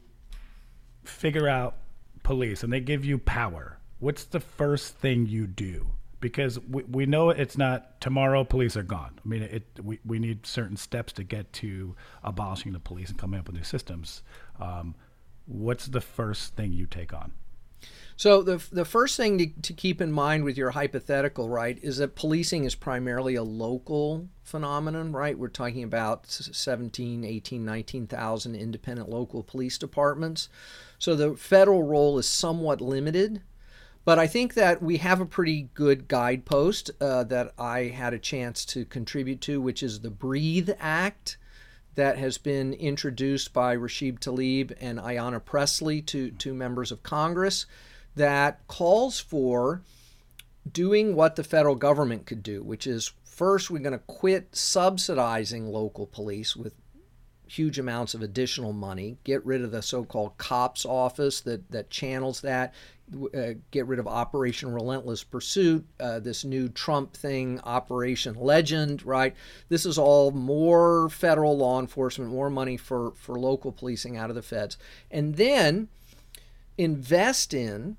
figure 1.03 1.47
out 1.47 1.75
police, 2.23 2.63
and 2.63 2.71
they 2.73 2.79
give 2.79 3.05
you 3.05 3.17
power. 3.17 3.77
What's 3.99 4.23
the 4.23 4.39
first 4.39 4.95
thing 4.95 5.27
you 5.27 5.47
do? 5.47 5.91
because 6.23 6.57
we, 6.69 6.83
we 6.83 7.05
know 7.05 7.31
it's 7.31 7.57
not 7.57 7.99
tomorrow 7.99 8.45
police 8.45 8.77
are 8.77 8.83
gone. 8.83 9.19
I 9.23 9.27
mean, 9.27 9.41
it 9.41 9.65
we, 9.83 9.99
we 10.05 10.19
need 10.19 10.45
certain 10.45 10.77
steps 10.77 11.11
to 11.13 11.23
get 11.25 11.51
to 11.53 11.97
abolishing 12.23 12.71
the 12.71 12.79
police 12.79 13.09
and 13.09 13.19
coming 13.19 13.41
up 13.41 13.47
with 13.47 13.57
new 13.57 13.63
systems. 13.65 14.23
Um, 14.57 14.95
what's 15.45 15.87
the 15.87 15.99
first 15.99 16.55
thing 16.55 16.71
you 16.71 16.85
take 16.85 17.11
on? 17.11 17.33
So 18.15 18.41
the 18.41 18.63
the 18.71 18.85
first 18.85 19.17
thing 19.17 19.37
to, 19.39 19.47
to 19.47 19.73
keep 19.73 20.01
in 20.01 20.11
mind 20.11 20.43
with 20.43 20.57
your 20.57 20.71
hypothetical, 20.71 21.49
right, 21.49 21.79
is 21.81 21.97
that 21.97 22.15
policing 22.15 22.65
is 22.65 22.75
primarily 22.75 23.35
a 23.35 23.43
local 23.43 24.27
phenomenon, 24.43 25.11
right? 25.11 25.37
We're 25.37 25.47
talking 25.47 25.83
about 25.83 26.27
17, 26.27 27.23
18, 27.23 27.65
19,000 27.65 28.55
independent 28.55 29.09
local 29.09 29.43
police 29.43 29.77
departments. 29.77 30.49
So 30.99 31.15
the 31.15 31.35
federal 31.35 31.83
role 31.83 32.17
is 32.17 32.27
somewhat 32.27 32.81
limited 32.81 33.41
but 34.05 34.19
I 34.19 34.27
think 34.27 34.55
that 34.55 34.81
we 34.81 34.97
have 34.97 35.21
a 35.21 35.25
pretty 35.25 35.69
good 35.73 36.07
guidepost 36.07 36.91
uh, 36.99 37.23
that 37.25 37.53
I 37.57 37.83
had 37.83 38.13
a 38.13 38.19
chance 38.19 38.65
to 38.65 38.83
contribute 38.85 39.39
to, 39.41 39.61
which 39.61 39.81
is 39.81 40.01
the 40.01 40.09
Breathe 40.09 40.71
Act 40.79 41.37
that 41.95 42.17
has 42.17 42.37
been 42.37 42.73
introduced 42.73 43.53
by 43.53 43.77
Rashida 43.77 44.19
Tlaib 44.19 44.75
and 44.81 44.99
Ayanna 44.99 45.43
Presley 45.43 46.01
to, 46.01 46.31
to 46.31 46.53
members 46.53 46.91
of 46.91 47.03
Congress 47.03 47.65
that 48.15 48.65
calls 48.67 49.19
for 49.19 49.81
doing 50.69 51.15
what 51.15 51.35
the 51.35 51.43
federal 51.43 51.75
government 51.75 52.25
could 52.25 52.43
do, 52.43 52.63
which 52.63 52.87
is 52.87 53.11
first, 53.25 53.69
we're 53.69 53.79
going 53.79 53.91
to 53.93 53.99
quit 53.99 54.55
subsidizing 54.55 55.67
local 55.67 56.05
police 56.05 56.55
with 56.55 56.73
huge 57.47 57.77
amounts 57.77 58.13
of 58.13 58.21
additional 58.21 58.73
money, 58.73 59.17
get 59.23 59.45
rid 59.45 59.61
of 59.61 59.71
the 59.71 59.81
so 59.81 60.03
called 60.03 60.37
COPS 60.37 60.85
office 60.85 61.41
that, 61.41 61.69
that 61.71 61.89
channels 61.89 62.41
that, 62.41 62.73
uh, 63.35 63.53
get 63.69 63.85
rid 63.85 63.99
of 63.99 64.07
Operation 64.07 64.71
Relentless 64.71 65.23
Pursuit, 65.23 65.85
uh, 65.99 66.19
this 66.19 66.43
new 66.43 66.69
Trump 66.69 67.13
thing, 67.13 67.59
Operation 67.63 68.35
Legend, 68.35 69.05
right? 69.05 69.35
This 69.69 69.85
is 69.85 69.97
all 69.97 70.31
more 70.31 71.09
federal 71.09 71.57
law 71.57 71.79
enforcement, 71.79 72.31
more 72.31 72.49
money 72.49 72.77
for, 72.77 73.11
for 73.15 73.37
local 73.37 73.71
policing 73.71 74.17
out 74.17 74.29
of 74.29 74.35
the 74.35 74.41
feds. 74.41 74.77
And 75.11 75.35
then 75.35 75.89
invest 76.77 77.53
in 77.53 77.97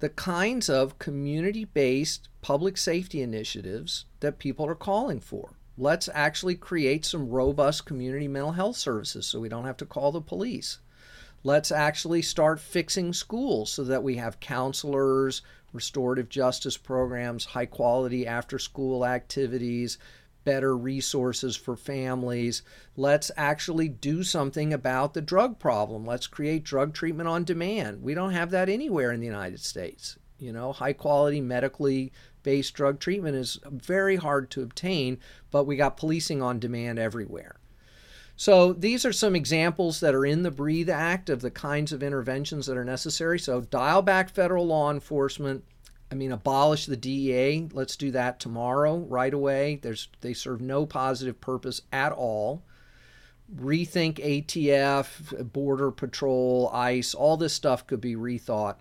the 0.00 0.08
kinds 0.08 0.68
of 0.70 0.98
community 0.98 1.64
based 1.64 2.28
public 2.40 2.76
safety 2.76 3.20
initiatives 3.20 4.06
that 4.20 4.38
people 4.38 4.66
are 4.66 4.74
calling 4.74 5.20
for. 5.20 5.52
Let's 5.76 6.08
actually 6.12 6.56
create 6.56 7.04
some 7.04 7.28
robust 7.28 7.86
community 7.86 8.26
mental 8.26 8.52
health 8.52 8.76
services 8.76 9.26
so 9.26 9.40
we 9.40 9.48
don't 9.48 9.66
have 9.66 9.76
to 9.78 9.86
call 9.86 10.12
the 10.12 10.20
police. 10.20 10.78
Let's 11.44 11.70
actually 11.70 12.22
start 12.22 12.60
fixing 12.60 13.12
schools 13.12 13.70
so 13.70 13.84
that 13.84 14.02
we 14.02 14.16
have 14.16 14.40
counselors, 14.40 15.42
restorative 15.72 16.28
justice 16.28 16.76
programs, 16.76 17.46
high 17.46 17.66
quality 17.66 18.26
after 18.26 18.58
school 18.58 19.06
activities, 19.06 19.96
better 20.44 20.76
resources 20.76 21.56
for 21.56 21.76
families. 21.76 22.62
Let's 22.96 23.30
actually 23.36 23.88
do 23.88 24.22
something 24.22 24.72
about 24.72 25.14
the 25.14 25.20
drug 25.20 25.58
problem. 25.58 26.04
Let's 26.04 26.26
create 26.26 26.64
drug 26.64 26.94
treatment 26.94 27.28
on 27.28 27.44
demand. 27.44 28.02
We 28.02 28.14
don't 28.14 28.32
have 28.32 28.50
that 28.50 28.68
anywhere 28.68 29.12
in 29.12 29.20
the 29.20 29.26
United 29.26 29.60
States. 29.60 30.18
You 30.38 30.52
know, 30.52 30.72
high 30.72 30.94
quality 30.94 31.40
medically 31.40 32.12
based 32.42 32.74
drug 32.74 32.98
treatment 32.98 33.36
is 33.36 33.60
very 33.66 34.16
hard 34.16 34.50
to 34.52 34.62
obtain, 34.62 35.18
but 35.50 35.64
we 35.64 35.76
got 35.76 35.96
policing 35.96 36.40
on 36.42 36.58
demand 36.58 36.98
everywhere. 36.98 37.56
So 38.36 38.72
these 38.72 39.04
are 39.04 39.12
some 39.12 39.36
examples 39.36 40.00
that 40.00 40.14
are 40.14 40.24
in 40.24 40.42
the 40.42 40.50
Breathe 40.50 40.88
Act 40.88 41.28
of 41.28 41.42
the 41.42 41.50
kinds 41.50 41.92
of 41.92 42.02
interventions 42.02 42.64
that 42.66 42.76
are 42.78 42.84
necessary. 42.86 43.38
So 43.38 43.60
dial 43.60 44.00
back 44.00 44.30
federal 44.30 44.66
law 44.66 44.90
enforcement. 44.90 45.62
I 46.10 46.14
mean, 46.16 46.32
abolish 46.32 46.86
the 46.86 46.96
DEA. 46.96 47.68
Let's 47.72 47.96
do 47.96 48.10
that 48.10 48.40
tomorrow, 48.40 48.98
right 48.98 49.32
away. 49.32 49.78
There's 49.80 50.08
they 50.20 50.34
serve 50.34 50.60
no 50.60 50.86
positive 50.86 51.40
purpose 51.40 51.82
at 51.92 52.12
all. 52.12 52.64
Rethink 53.54 54.14
ATF, 54.18 55.52
Border 55.52 55.90
Patrol, 55.90 56.70
ICE. 56.72 57.14
All 57.14 57.36
this 57.36 57.52
stuff 57.52 57.86
could 57.86 58.00
be 58.00 58.14
rethought. 58.14 58.76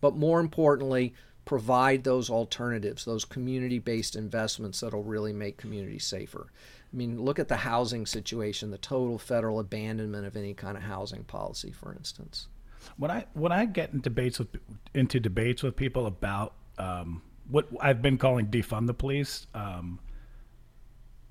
But 0.00 0.16
more 0.16 0.40
importantly, 0.40 1.14
provide 1.44 2.04
those 2.04 2.30
alternatives, 2.30 3.04
those 3.04 3.24
community-based 3.24 4.16
investments 4.16 4.80
that'll 4.80 5.02
really 5.02 5.32
make 5.32 5.56
communities 5.56 6.04
safer. 6.04 6.46
I 6.92 6.96
mean, 6.96 7.20
look 7.20 7.38
at 7.38 7.48
the 7.48 7.56
housing 7.56 8.06
situation, 8.06 8.70
the 8.70 8.78
total 8.78 9.18
federal 9.18 9.60
abandonment 9.60 10.26
of 10.26 10.36
any 10.36 10.54
kind 10.54 10.76
of 10.76 10.82
housing 10.82 11.24
policy, 11.24 11.72
for 11.72 11.94
instance. 11.94 12.48
When 12.96 13.10
I 13.10 13.26
when 13.34 13.52
I 13.52 13.66
get 13.66 13.92
in 13.92 14.00
debates 14.00 14.38
with 14.38 14.48
into 14.94 15.20
debates 15.20 15.62
with 15.62 15.76
people 15.76 16.06
about 16.06 16.54
um, 16.80 17.22
what 17.48 17.66
I've 17.80 18.00
been 18.02 18.18
calling 18.18 18.46
defund 18.46 18.86
the 18.86 18.94
police. 18.94 19.46
Um, 19.54 20.00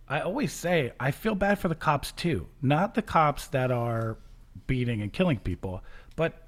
I 0.08 0.22
always 0.22 0.54
say 0.54 0.94
I 1.00 1.12
feel 1.12 1.36
bad 1.36 1.60
for 1.60 1.68
the 1.68 1.76
cops 1.76 2.12
too, 2.12 2.48
not 2.62 2.96
the 2.96 3.02
cops 3.02 3.48
that 3.48 3.72
are 3.72 4.18
beating 4.68 5.02
and 5.02 5.12
killing 5.12 5.40
people, 5.40 5.84
but 6.16 6.48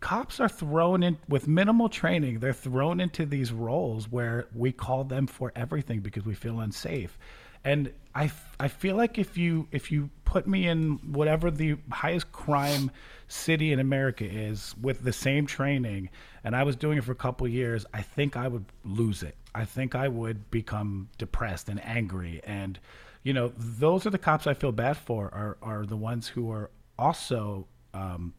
cops 0.00 0.40
are 0.40 0.48
thrown 0.48 1.02
in 1.02 1.18
with 1.28 1.48
minimal 1.48 1.88
training. 1.88 2.40
They're 2.40 2.52
thrown 2.52 3.00
into 3.00 3.26
these 3.26 3.52
roles 3.52 4.10
where 4.10 4.48
we 4.54 4.72
call 4.72 5.04
them 5.04 5.26
for 5.26 5.52
everything 5.56 6.00
because 6.00 6.24
we 6.24 6.34
feel 6.34 6.60
unsafe. 6.60 7.18
And 7.64 7.92
I, 8.14 8.30
I 8.58 8.68
feel 8.68 8.96
like 8.96 9.18
if 9.18 9.36
you 9.36 9.68
if 9.70 9.92
you 9.92 10.08
put 10.24 10.46
me 10.46 10.66
in 10.66 10.92
whatever 11.12 11.50
the 11.50 11.76
highest 11.90 12.32
crime 12.32 12.90
city 13.28 13.72
in 13.72 13.80
America 13.80 14.24
is 14.24 14.74
with 14.80 15.02
the 15.02 15.12
same 15.12 15.46
training, 15.46 16.10
and 16.44 16.56
I 16.56 16.62
was 16.62 16.76
doing 16.76 16.98
it 16.98 17.04
for 17.04 17.12
a 17.12 17.16
couple 17.16 17.46
years, 17.46 17.84
I 17.92 18.02
think 18.02 18.36
I 18.36 18.48
would 18.48 18.64
lose 18.84 19.22
it. 19.22 19.36
I 19.54 19.64
think 19.64 19.94
I 19.94 20.08
would 20.08 20.50
become 20.50 21.08
depressed 21.18 21.68
and 21.68 21.84
angry. 21.84 22.40
And, 22.44 22.78
you 23.22 23.32
know, 23.32 23.52
those 23.56 24.06
are 24.06 24.10
the 24.10 24.18
cops 24.18 24.46
I 24.46 24.54
feel 24.54 24.72
bad 24.72 24.96
for 24.96 25.32
are, 25.34 25.58
are 25.62 25.84
the 25.84 25.96
ones 25.96 26.28
who 26.28 26.50
are 26.50 26.70
also, 26.98 27.66
um, 27.92 28.32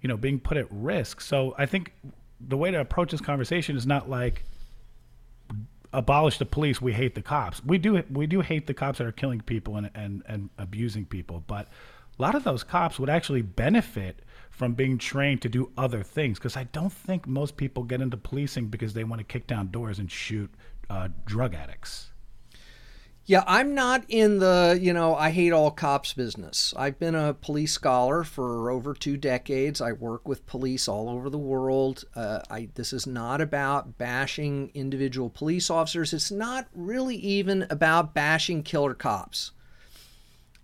you 0.00 0.08
know, 0.08 0.16
being 0.16 0.40
put 0.40 0.56
at 0.56 0.66
risk. 0.70 1.20
So 1.20 1.54
I 1.58 1.66
think 1.66 1.92
the 2.40 2.56
way 2.56 2.70
to 2.70 2.80
approach 2.80 3.10
this 3.10 3.20
conversation 3.20 3.76
is 3.76 3.86
not 3.86 4.08
like 4.08 4.44
abolish 5.92 6.38
the 6.38 6.46
police. 6.46 6.80
We 6.80 6.92
hate 6.92 7.14
the 7.14 7.22
cops. 7.22 7.64
We 7.64 7.78
do 7.78 8.02
we 8.10 8.26
do 8.26 8.40
hate 8.40 8.66
the 8.66 8.74
cops 8.74 8.98
that 8.98 9.06
are 9.06 9.12
killing 9.12 9.40
people 9.40 9.76
and 9.76 9.90
and, 9.94 10.22
and 10.26 10.50
abusing 10.58 11.04
people. 11.04 11.44
But 11.46 11.68
a 12.18 12.22
lot 12.22 12.34
of 12.34 12.44
those 12.44 12.64
cops 12.64 12.98
would 12.98 13.10
actually 13.10 13.42
benefit 13.42 14.22
from 14.52 14.74
being 14.74 14.98
trained 14.98 15.40
to 15.40 15.48
do 15.48 15.72
other 15.78 16.02
things 16.02 16.38
because 16.38 16.58
I 16.58 16.64
don't 16.64 16.92
think 16.92 17.26
most 17.26 17.56
people 17.56 17.82
get 17.82 18.02
into 18.02 18.18
policing 18.18 18.68
because 18.68 18.92
they 18.92 19.02
want 19.02 19.18
to 19.18 19.24
kick 19.24 19.46
down 19.46 19.70
doors 19.70 19.98
and 19.98 20.12
shoot 20.12 20.50
uh, 20.90 21.08
drug 21.24 21.54
addicts. 21.54 22.10
Yeah, 23.24 23.44
I'm 23.46 23.74
not 23.74 24.04
in 24.08 24.40
the, 24.40 24.78
you 24.80 24.92
know, 24.92 25.14
I 25.14 25.30
hate 25.30 25.52
all 25.52 25.70
cops 25.70 26.12
business. 26.12 26.74
I've 26.76 26.98
been 26.98 27.14
a 27.14 27.32
police 27.32 27.72
scholar 27.72 28.24
for 28.24 28.70
over 28.70 28.92
two 28.92 29.16
decades. 29.16 29.80
I 29.80 29.92
work 29.92 30.28
with 30.28 30.44
police 30.44 30.86
all 30.86 31.08
over 31.08 31.30
the 31.30 31.38
world. 31.38 32.04
Uh, 32.14 32.40
I, 32.50 32.68
this 32.74 32.92
is 32.92 33.06
not 33.06 33.40
about 33.40 33.96
bashing 33.96 34.70
individual 34.74 35.30
police 35.30 35.70
officers. 35.70 36.12
It's 36.12 36.30
not 36.30 36.66
really 36.74 37.16
even 37.16 37.64
about 37.70 38.12
bashing 38.12 38.64
killer 38.64 38.94
cops. 38.94 39.52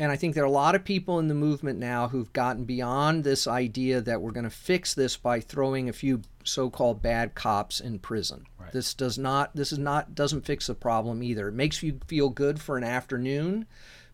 And 0.00 0.12
I 0.12 0.16
think 0.16 0.34
there 0.34 0.44
are 0.44 0.46
a 0.46 0.50
lot 0.50 0.76
of 0.76 0.84
people 0.84 1.18
in 1.18 1.26
the 1.26 1.34
movement 1.34 1.78
now 1.78 2.08
who've 2.08 2.32
gotten 2.32 2.64
beyond 2.64 3.24
this 3.24 3.48
idea 3.48 4.00
that 4.00 4.20
we're 4.22 4.30
going 4.30 4.44
to 4.44 4.50
fix 4.50 4.94
this 4.94 5.16
by 5.16 5.40
throwing 5.40 5.88
a 5.88 5.92
few 5.92 6.22
so-called 6.44 7.02
bad 7.02 7.34
cops 7.34 7.80
in 7.80 7.98
prison. 7.98 8.46
Right. 8.60 8.72
This 8.72 8.94
does 8.94 9.18
not 9.18 9.54
this 9.56 9.72
is 9.72 9.78
not 9.78 10.14
doesn't 10.14 10.46
fix 10.46 10.68
the 10.68 10.74
problem 10.74 11.22
either. 11.22 11.48
It 11.48 11.54
makes 11.54 11.82
you 11.82 11.98
feel 12.06 12.28
good 12.28 12.60
for 12.60 12.78
an 12.78 12.84
afternoon, 12.84 13.66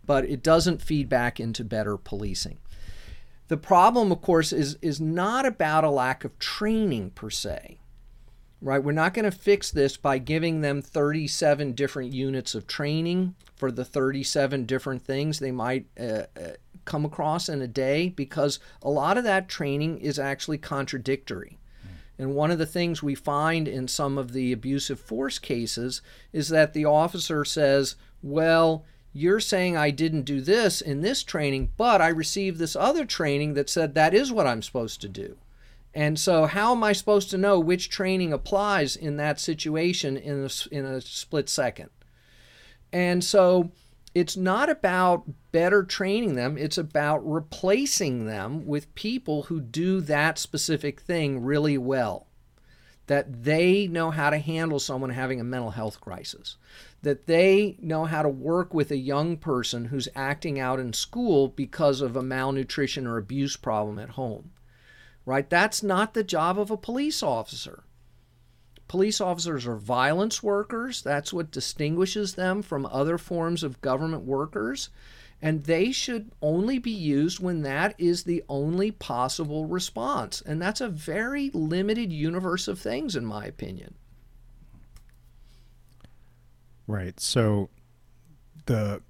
but 0.06 0.24
it 0.24 0.42
doesn't 0.42 0.80
feed 0.80 1.08
back 1.08 1.38
into 1.38 1.64
better 1.64 1.98
policing. 1.98 2.58
The 3.48 3.58
problem 3.58 4.10
of 4.10 4.22
course 4.22 4.52
is 4.54 4.78
is 4.80 5.00
not 5.00 5.44
about 5.44 5.84
a 5.84 5.90
lack 5.90 6.24
of 6.24 6.38
training 6.38 7.10
per 7.10 7.28
se 7.28 7.78
right? 8.60 8.82
We're 8.82 8.92
not 8.92 9.14
going 9.14 9.24
to 9.24 9.36
fix 9.36 9.70
this 9.70 9.96
by 9.96 10.18
giving 10.18 10.60
them 10.60 10.80
37 10.82 11.72
different 11.72 12.12
units 12.12 12.54
of 12.54 12.66
training 12.66 13.34
for 13.54 13.70
the 13.70 13.84
37 13.84 14.64
different 14.64 15.02
things 15.02 15.38
they 15.38 15.52
might 15.52 15.86
uh, 15.98 16.24
uh, 16.36 16.52
come 16.84 17.04
across 17.04 17.48
in 17.48 17.62
a 17.62 17.68
day 17.68 18.08
because 18.08 18.58
a 18.82 18.90
lot 18.90 19.18
of 19.18 19.24
that 19.24 19.48
training 19.48 19.98
is 19.98 20.18
actually 20.18 20.58
contradictory. 20.58 21.58
And 22.18 22.34
one 22.34 22.50
of 22.50 22.58
the 22.58 22.66
things 22.66 23.02
we 23.02 23.14
find 23.14 23.66
in 23.66 23.88
some 23.88 24.18
of 24.18 24.32
the 24.32 24.52
abusive 24.52 25.00
force 25.00 25.38
cases 25.38 26.00
is 26.32 26.48
that 26.48 26.72
the 26.72 26.84
officer 26.84 27.44
says, 27.44 27.96
Well, 28.22 28.84
you're 29.12 29.40
saying 29.40 29.76
I 29.76 29.90
didn't 29.90 30.22
do 30.22 30.40
this 30.40 30.80
in 30.80 31.00
this 31.00 31.22
training, 31.22 31.72
but 31.76 32.00
I 32.00 32.08
received 32.08 32.58
this 32.58 32.76
other 32.76 33.04
training 33.04 33.54
that 33.54 33.70
said 33.70 33.94
that 33.94 34.14
is 34.14 34.32
what 34.32 34.46
I'm 34.46 34.62
supposed 34.62 35.00
to 35.00 35.08
do. 35.08 35.36
And 35.94 36.18
so, 36.18 36.46
how 36.46 36.72
am 36.72 36.82
I 36.82 36.92
supposed 36.92 37.30
to 37.30 37.38
know 37.38 37.60
which 37.60 37.88
training 37.88 38.32
applies 38.32 38.96
in 38.96 39.16
that 39.18 39.38
situation 39.38 40.16
in 40.16 40.44
a, 40.44 40.74
in 40.74 40.84
a 40.84 41.00
split 41.00 41.48
second? 41.48 41.90
And 42.92 43.22
so, 43.22 43.70
it's 44.12 44.36
not 44.36 44.68
about 44.68 45.24
better 45.52 45.84
training 45.84 46.34
them, 46.34 46.58
it's 46.58 46.78
about 46.78 47.18
replacing 47.18 48.26
them 48.26 48.66
with 48.66 48.94
people 48.96 49.44
who 49.44 49.60
do 49.60 50.00
that 50.00 50.38
specific 50.38 51.00
thing 51.00 51.44
really 51.44 51.78
well. 51.78 52.26
That 53.06 53.44
they 53.44 53.86
know 53.86 54.10
how 54.10 54.30
to 54.30 54.38
handle 54.38 54.80
someone 54.80 55.10
having 55.10 55.40
a 55.40 55.44
mental 55.44 55.72
health 55.72 56.00
crisis, 56.00 56.56
that 57.02 57.26
they 57.26 57.76
know 57.80 58.06
how 58.06 58.22
to 58.22 58.28
work 58.28 58.74
with 58.74 58.90
a 58.90 58.96
young 58.96 59.36
person 59.36 59.84
who's 59.86 60.08
acting 60.16 60.58
out 60.58 60.80
in 60.80 60.92
school 60.92 61.48
because 61.48 62.00
of 62.00 62.16
a 62.16 62.22
malnutrition 62.22 63.06
or 63.06 63.18
abuse 63.18 63.56
problem 63.56 63.98
at 63.98 64.10
home 64.10 64.50
right? 65.26 65.48
That's 65.48 65.82
not 65.82 66.14
the 66.14 66.24
job 66.24 66.58
of 66.58 66.70
a 66.70 66.76
police 66.76 67.22
officer. 67.22 67.84
Police 68.88 69.20
officers 69.20 69.66
are 69.66 69.76
violence 69.76 70.42
workers. 70.42 71.02
That's 71.02 71.32
what 71.32 71.50
distinguishes 71.50 72.34
them 72.34 72.62
from 72.62 72.86
other 72.86 73.18
forms 73.18 73.62
of 73.62 73.80
government 73.80 74.24
workers. 74.24 74.90
And 75.40 75.64
they 75.64 75.90
should 75.92 76.30
only 76.40 76.78
be 76.78 76.90
used 76.90 77.40
when 77.40 77.62
that 77.62 77.94
is 77.98 78.24
the 78.24 78.44
only 78.48 78.90
possible 78.90 79.66
response. 79.66 80.42
And 80.44 80.60
that's 80.60 80.80
a 80.80 80.88
very 80.88 81.50
limited 81.52 82.12
universe 82.12 82.68
of 82.68 82.78
things, 82.78 83.16
in 83.16 83.24
my 83.24 83.44
opinion. 83.46 83.94
Right. 86.86 87.18
So 87.18 87.70
the 88.66 89.02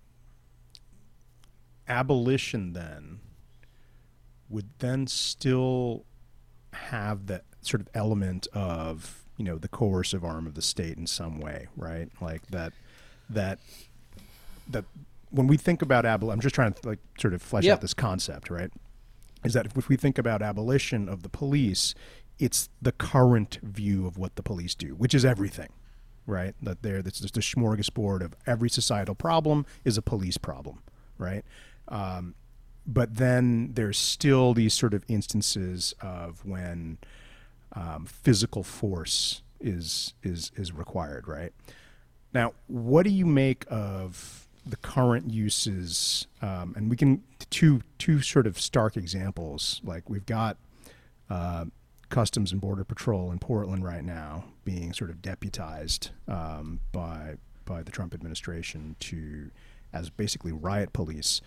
abolition 1.89 2.73
then 2.73 3.21
would 4.49 4.69
then 4.79 5.07
still 5.07 6.05
have 6.73 7.27
that 7.27 7.45
sort 7.63 7.81
of 7.81 7.89
element 7.95 8.47
of 8.53 9.25
you 9.37 9.45
know 9.45 9.59
the 9.59 9.69
coercive 9.69 10.25
arm 10.25 10.47
of 10.47 10.55
the 10.55 10.63
state 10.63 10.97
in 10.97 11.07
some 11.07 11.41
way, 11.41 11.67
right? 11.77 12.09
Like 12.21 12.47
that 12.49 12.73
that 13.31 13.59
that 14.69 14.85
when 15.31 15.47
we 15.47 15.57
think 15.57 15.83
about 15.83 16.05
abolition, 16.05 16.35
I'm 16.35 16.41
just 16.41 16.55
trying 16.55 16.73
to 16.75 16.89
like 16.89 17.01
sort 17.19 17.35
of 17.35 17.43
flesh 17.43 17.65
yep. 17.65 17.75
out 17.75 17.81
this 17.81 17.95
concept, 17.95 18.51
right? 18.51 18.71
Is 19.45 19.53
that 19.55 19.67
if 19.67 19.89
we 19.89 19.97
think 19.97 20.19
about 20.19 20.43
abolition 20.43 21.09
of 21.09 21.23
the 21.23 21.29
police, 21.29 21.95
it's 22.39 22.69
the 22.81 22.93
current 22.93 23.59
view 23.63 24.07
of 24.07 24.17
what 24.17 24.37
the 24.37 24.43
police 24.43 24.75
do, 24.75 24.95
which 24.95 25.15
is 25.15 25.25
everything, 25.25 25.71
right? 26.27 26.55
That 26.63 26.83
there, 26.83 27.03
that's 27.03 27.21
just 27.21 27.37
a 27.37 27.41
smorgasbord 27.41 28.23
of 28.23 28.35
every 28.47 28.71
societal 28.71 29.15
problem 29.15 29.67
is 29.85 29.99
a 29.99 30.03
police 30.03 30.39
problem, 30.39 30.83
right? 31.19 31.45
Um, 31.89 32.35
but 32.87 33.17
then 33.17 33.73
there's 33.75 33.99
still 33.99 34.55
these 34.55 34.75
sort 34.75 34.95
of 34.95 35.05
instances 35.09 35.95
of 36.01 36.45
when 36.45 36.99
um, 37.73 38.07
physical 38.07 38.63
force 38.63 39.43
is 39.61 40.15
is 40.23 40.53
is 40.55 40.73
required, 40.73 41.27
right? 41.27 41.53
Now, 42.33 42.53
what 42.67 43.05
do 43.05 43.11
you 43.11 43.27
make 43.27 43.65
of 43.71 44.49
the 44.67 44.77
current 44.77 45.31
uses? 45.31 46.27
Um, 46.43 46.75
and 46.77 46.91
we 46.91 46.97
can 46.97 47.23
two 47.51 47.83
two 47.99 48.21
sort 48.21 48.47
of 48.47 48.61
stark 48.61 48.97
examples. 48.97 49.81
Like 49.85 50.11
we've 50.11 50.27
got 50.27 50.57
uh, 51.31 51.67
Customs 52.11 52.53
and 52.53 52.61
Border 52.61 52.85
Patrol 52.85 53.33
in 53.33 53.39
Portland 53.39 53.85
right 53.85 54.05
now 54.05 54.45
being 54.65 54.93
sort 54.93 55.11
of 55.11 55.23
deputized 55.23 56.11
um, 56.29 56.81
by 56.93 57.37
by 57.65 57.83
the 57.83 57.91
Trump 57.91 58.15
administration 58.15 58.97
to 59.01 59.51
as 59.93 60.11
basically 60.11 60.53
riot 60.53 60.93
police. 60.93 61.41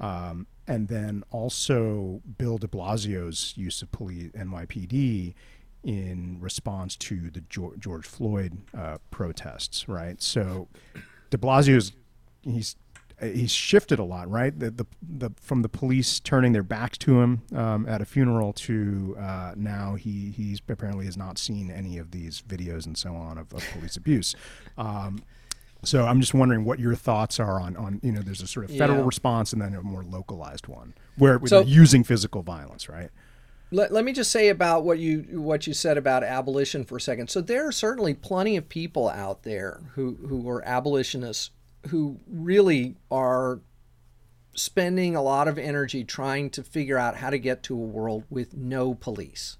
Um, 0.00 0.46
and 0.72 0.88
then 0.88 1.22
also 1.30 2.22
Bill 2.38 2.56
de 2.56 2.66
Blasio's 2.66 3.52
use 3.58 3.82
of 3.82 3.92
police 3.92 4.32
NYPD 4.32 5.34
in 5.84 6.38
response 6.40 6.96
to 6.96 7.30
the 7.30 7.42
George 7.42 8.06
Floyd 8.06 8.56
uh, 8.74 8.96
protests, 9.10 9.86
right? 9.86 10.22
So 10.22 10.68
de 11.28 11.36
Blasio's 11.36 11.92
he's 12.40 12.76
he's 13.20 13.52
shifted 13.52 13.98
a 13.98 14.04
lot, 14.04 14.30
right? 14.30 14.58
The, 14.58 14.70
the, 14.70 14.86
the 15.02 15.30
from 15.36 15.60
the 15.60 15.68
police 15.68 16.18
turning 16.20 16.52
their 16.52 16.62
backs 16.62 16.96
to 16.98 17.20
him 17.20 17.42
um, 17.54 17.86
at 17.86 18.00
a 18.00 18.06
funeral 18.06 18.54
to 18.54 19.14
uh, 19.20 19.52
now 19.54 19.96
he 19.96 20.30
he's 20.30 20.62
apparently 20.66 21.04
has 21.04 21.18
not 21.18 21.36
seen 21.36 21.70
any 21.70 21.98
of 21.98 22.12
these 22.12 22.42
videos 22.48 22.86
and 22.86 22.96
so 22.96 23.14
on 23.14 23.36
of, 23.36 23.52
of 23.52 23.62
police 23.72 23.98
abuse. 23.98 24.34
Um, 24.78 25.22
so 25.84 26.06
I'm 26.06 26.20
just 26.20 26.32
wondering 26.32 26.64
what 26.64 26.78
your 26.78 26.94
thoughts 26.94 27.40
are 27.40 27.60
on, 27.60 27.76
on 27.76 28.00
you 28.02 28.12
know, 28.12 28.20
there's 28.20 28.40
a 28.40 28.46
sort 28.46 28.70
of 28.70 28.76
federal 28.76 29.00
yeah. 29.00 29.06
response 29.06 29.52
and 29.52 29.60
then 29.60 29.74
a 29.74 29.82
more 29.82 30.04
localized 30.04 30.68
one 30.68 30.94
where, 31.16 31.40
so, 31.46 31.60
using 31.60 32.04
physical 32.04 32.42
violence, 32.42 32.88
right? 32.88 33.10
Let, 33.72 33.90
let 33.90 34.04
me 34.04 34.12
just 34.12 34.30
say 34.30 34.48
about 34.48 34.84
what 34.84 34.98
you 34.98 35.40
what 35.40 35.66
you 35.66 35.72
said 35.72 35.96
about 35.96 36.22
abolition 36.22 36.84
for 36.84 36.98
a 36.98 37.00
second. 37.00 37.30
So 37.30 37.40
there 37.40 37.66
are 37.66 37.72
certainly 37.72 38.12
plenty 38.12 38.56
of 38.56 38.68
people 38.68 39.08
out 39.08 39.44
there 39.44 39.80
who, 39.94 40.18
who 40.28 40.48
are 40.48 40.62
abolitionists 40.66 41.50
who 41.88 42.20
really 42.28 42.96
are 43.10 43.60
spending 44.54 45.16
a 45.16 45.22
lot 45.22 45.48
of 45.48 45.58
energy 45.58 46.04
trying 46.04 46.50
to 46.50 46.62
figure 46.62 46.98
out 46.98 47.16
how 47.16 47.30
to 47.30 47.38
get 47.38 47.62
to 47.64 47.74
a 47.74 47.78
world 47.78 48.24
with 48.28 48.54
no 48.54 48.94
police 48.94 49.56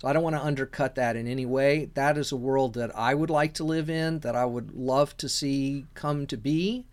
So 0.00 0.08
I 0.08 0.12
don't 0.12 0.22
want 0.22 0.36
to 0.36 0.44
undercut 0.44 0.94
that 0.94 1.16
in 1.16 1.26
any 1.26 1.44
way. 1.44 1.90
That 1.94 2.16
is 2.16 2.30
a 2.30 2.36
world 2.36 2.74
that 2.74 2.96
I 2.96 3.14
would 3.14 3.30
like 3.30 3.54
to 3.54 3.64
live 3.64 3.90
in, 3.90 4.20
that 4.20 4.36
I 4.36 4.44
would 4.44 4.72
love 4.72 5.16
to 5.18 5.28
see 5.28 5.86
come 5.94 6.26
to 6.28 6.36
be. 6.36 6.86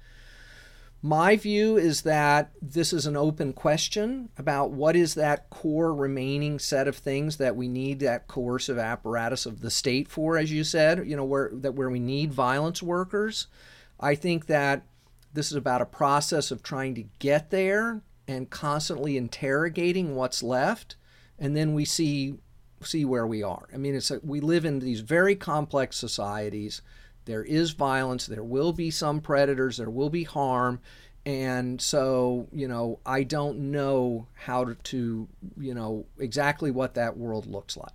My 1.04 1.36
view 1.36 1.78
is 1.78 2.02
that 2.02 2.50
this 2.64 2.92
is 2.92 3.06
an 3.06 3.16
open 3.16 3.54
question 3.54 4.30
about 4.40 4.72
what 4.72 4.96
is 4.96 5.14
that 5.14 5.52
core 5.52 5.94
remaining 5.94 6.58
set 6.58 6.88
of 6.88 6.96
things 6.96 7.38
that 7.38 7.56
we 7.56 7.68
need 7.68 8.00
that 8.00 8.28
coercive 8.28 8.80
apparatus 8.80 9.46
of 9.46 9.62
the 9.62 9.70
state 9.70 10.08
for, 10.08 10.36
as 10.36 10.52
you 10.52 10.64
said, 10.64 11.08
you 11.08 11.16
know, 11.16 11.24
where 11.24 11.52
that 11.54 11.76
where 11.76 11.92
we 11.92 12.00
need 12.00 12.34
violence 12.34 12.82
workers. 12.82 13.46
I 14.00 14.16
think 14.16 14.48
that 14.48 14.88
this 15.32 15.52
is 15.52 15.56
about 15.56 15.84
a 15.84 15.86
process 15.86 16.50
of 16.50 16.64
trying 16.64 16.96
to 16.96 17.04
get 17.20 17.52
there 17.52 18.02
and 18.28 18.50
constantly 18.50 19.16
interrogating 19.16 20.16
what's 20.16 20.42
left, 20.42 20.96
and 21.38 21.56
then 21.56 21.76
we 21.76 21.86
see 21.86 22.40
see 22.82 23.06
where 23.06 23.26
we 23.26 23.44
are. 23.44 23.68
I 23.74 23.78
mean, 23.78 23.96
it's 23.96 24.12
we 24.24 24.40
live 24.40 24.66
in 24.66 24.80
these 24.80 25.02
very 25.02 25.36
complex 25.36 25.98
societies 25.98 26.82
there 27.26 27.44
is 27.44 27.72
violence, 27.72 28.28
there 28.28 28.44
will 28.44 28.72
be 28.72 28.92
some 28.92 29.20
predators, 29.20 29.78
there 29.78 29.90
will 29.90 30.10
be 30.10 30.24
harm. 30.24 30.80
And 31.26 31.82
so, 31.82 32.48
you 32.52 32.68
know, 32.68 33.00
I 33.04 33.24
don't 33.24 33.72
know 33.72 34.28
how 34.34 34.66
to, 34.66 34.76
to 34.76 35.28
you 35.60 35.74
know, 35.74 36.06
exactly 36.20 36.70
what 36.70 36.94
that 36.94 37.18
world 37.18 37.48
looks 37.48 37.76
like. 37.76 37.94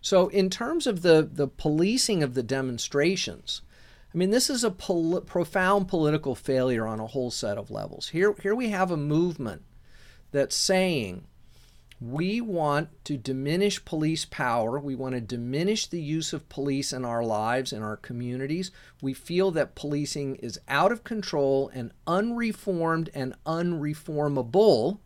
So, 0.00 0.28
in 0.28 0.50
terms 0.50 0.86
of 0.86 1.02
the, 1.02 1.28
the 1.30 1.48
policing 1.48 2.22
of 2.22 2.34
the 2.34 2.42
demonstrations, 2.42 3.62
I 4.14 4.16
mean, 4.18 4.30
this 4.30 4.48
is 4.48 4.62
a 4.62 4.70
pol- 4.70 5.22
profound 5.22 5.88
political 5.88 6.36
failure 6.36 6.86
on 6.86 7.00
a 7.00 7.06
whole 7.08 7.32
set 7.32 7.58
of 7.58 7.70
levels. 7.70 8.10
Here, 8.10 8.34
here 8.40 8.54
we 8.54 8.68
have 8.68 8.92
a 8.92 8.96
movement 8.96 9.62
that's 10.30 10.54
saying 10.54 11.26
we 12.10 12.38
want 12.38 12.88
to 13.04 13.16
diminish 13.16 13.82
police 13.84 14.26
power. 14.26 14.78
We 14.78 14.94
want 14.94 15.14
to 15.14 15.22
diminish 15.22 15.86
the 15.86 16.02
use 16.02 16.34
of 16.34 16.48
police 16.50 16.92
in 16.92 17.02
our 17.02 17.24
lives, 17.24 17.72
in 17.72 17.82
our 17.82 17.96
communities. 17.96 18.70
We 19.00 19.14
feel 19.14 19.50
that 19.52 19.74
policing 19.74 20.36
is 20.36 20.60
out 20.68 20.92
of 20.92 21.02
control 21.02 21.70
and 21.72 21.92
unreformed 22.06 23.08
and 23.14 23.34
unreformable. 23.46 24.98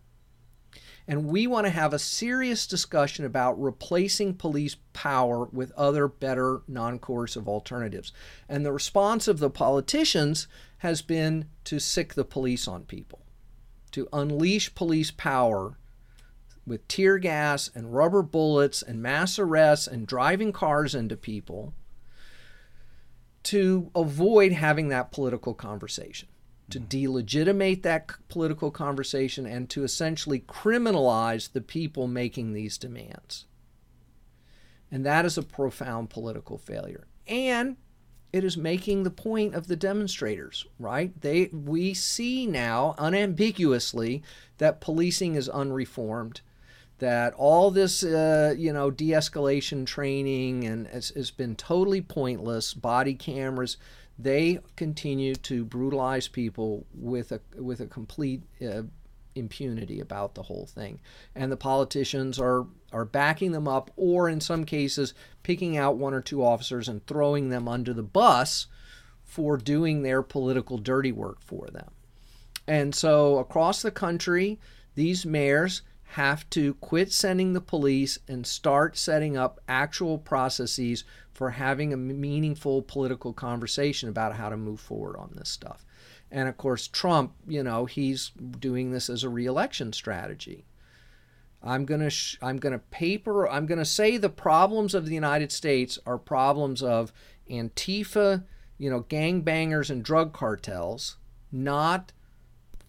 And 1.06 1.26
we 1.26 1.46
want 1.46 1.66
to 1.66 1.70
have 1.70 1.94
a 1.94 2.00
serious 2.00 2.66
discussion 2.66 3.24
about 3.24 3.62
replacing 3.62 4.34
police 4.34 4.76
power 4.92 5.44
with 5.52 5.70
other 5.72 6.08
better 6.08 6.62
non 6.66 6.98
coercive 6.98 7.46
alternatives. 7.46 8.12
And 8.48 8.66
the 8.66 8.72
response 8.72 9.28
of 9.28 9.38
the 9.38 9.50
politicians 9.50 10.48
has 10.78 11.02
been 11.02 11.48
to 11.64 11.78
sic 11.78 12.14
the 12.14 12.24
police 12.24 12.66
on 12.66 12.82
people, 12.84 13.20
to 13.92 14.08
unleash 14.12 14.74
police 14.74 15.12
power 15.12 15.77
with 16.68 16.86
tear 16.88 17.18
gas 17.18 17.70
and 17.74 17.94
rubber 17.94 18.22
bullets 18.22 18.82
and 18.82 19.02
mass 19.02 19.38
arrests 19.38 19.86
and 19.86 20.06
driving 20.06 20.52
cars 20.52 20.94
into 20.94 21.16
people 21.16 21.74
to 23.44 23.90
avoid 23.94 24.52
having 24.52 24.88
that 24.88 25.10
political 25.10 25.54
conversation, 25.54 26.28
to 26.70 26.78
mm-hmm. 26.78 26.88
delegitimate 26.88 27.82
that 27.82 28.10
political 28.28 28.70
conversation, 28.70 29.46
and 29.46 29.70
to 29.70 29.84
essentially 29.84 30.40
criminalize 30.40 31.52
the 31.52 31.60
people 31.60 32.06
making 32.06 32.52
these 32.52 32.76
demands. 32.76 33.46
And 34.90 35.04
that 35.06 35.24
is 35.24 35.38
a 35.38 35.42
profound 35.42 36.10
political 36.10 36.58
failure. 36.58 37.06
And 37.26 37.76
it 38.32 38.44
is 38.44 38.56
making 38.56 39.02
the 39.02 39.10
point 39.10 39.54
of 39.54 39.66
the 39.66 39.76
demonstrators, 39.76 40.66
right? 40.78 41.18
They 41.20 41.46
we 41.46 41.94
see 41.94 42.46
now 42.46 42.94
unambiguously 42.98 44.22
that 44.58 44.80
policing 44.80 45.34
is 45.34 45.48
unreformed 45.48 46.42
that 46.98 47.34
all 47.34 47.70
this, 47.70 48.02
uh, 48.02 48.54
you 48.56 48.72
know, 48.72 48.90
de-escalation 48.90 49.86
training 49.86 50.64
and 50.64 50.86
has, 50.88 51.10
has, 51.10 51.30
been 51.30 51.54
totally 51.54 52.00
pointless. 52.00 52.74
Body 52.74 53.14
cameras, 53.14 53.76
they 54.18 54.58
continue 54.76 55.34
to 55.36 55.64
brutalize 55.64 56.28
people 56.28 56.86
with 56.92 57.32
a 57.32 57.40
with 57.56 57.80
a 57.80 57.86
complete 57.86 58.42
uh, 58.60 58.82
impunity 59.34 60.00
about 60.00 60.34
the 60.34 60.42
whole 60.42 60.66
thing, 60.66 61.00
and 61.34 61.52
the 61.52 61.56
politicians 61.56 62.40
are 62.40 62.66
are 62.92 63.04
backing 63.04 63.52
them 63.52 63.68
up, 63.68 63.90
or 63.96 64.28
in 64.28 64.40
some 64.40 64.64
cases, 64.64 65.14
picking 65.42 65.76
out 65.76 65.96
one 65.96 66.14
or 66.14 66.20
two 66.20 66.42
officers 66.42 66.88
and 66.88 67.06
throwing 67.06 67.48
them 67.48 67.68
under 67.68 67.92
the 67.92 68.02
bus 68.02 68.66
for 69.24 69.56
doing 69.56 70.02
their 70.02 70.22
political 70.22 70.78
dirty 70.78 71.12
work 71.12 71.40
for 71.40 71.68
them. 71.68 71.90
And 72.66 72.94
so 72.94 73.38
across 73.38 73.82
the 73.82 73.90
country, 73.90 74.58
these 74.94 75.24
mayors 75.24 75.82
have 76.12 76.48
to 76.50 76.74
quit 76.74 77.12
sending 77.12 77.52
the 77.52 77.60
police 77.60 78.18
and 78.26 78.46
start 78.46 78.96
setting 78.96 79.36
up 79.36 79.60
actual 79.68 80.16
processes 80.16 81.04
for 81.32 81.50
having 81.50 81.92
a 81.92 81.98
meaningful 81.98 82.80
political 82.80 83.34
conversation 83.34 84.08
about 84.08 84.34
how 84.34 84.48
to 84.48 84.56
move 84.56 84.80
forward 84.80 85.16
on 85.16 85.30
this 85.36 85.50
stuff. 85.50 85.84
And 86.30 86.48
of 86.48 86.56
course, 86.56 86.88
Trump, 86.88 87.34
you 87.46 87.62
know, 87.62 87.84
he's 87.84 88.30
doing 88.58 88.90
this 88.90 89.10
as 89.10 89.22
a 89.22 89.28
reelection 89.28 89.92
strategy. 89.92 90.64
I'm 91.62 91.84
going 91.84 92.00
to 92.00 92.10
sh- 92.10 92.38
I'm 92.40 92.56
going 92.56 92.72
to 92.72 92.78
paper 92.78 93.48
I'm 93.48 93.66
going 93.66 93.78
to 93.78 93.84
say 93.84 94.16
the 94.16 94.28
problems 94.28 94.94
of 94.94 95.06
the 95.06 95.14
United 95.14 95.52
States 95.52 95.98
are 96.06 96.16
problems 96.16 96.82
of 96.82 97.12
Antifa, 97.50 98.44
you 98.78 98.88
know, 98.88 99.02
gangbangers 99.02 99.90
and 99.90 100.02
drug 100.02 100.32
cartels, 100.32 101.16
not 101.52 102.12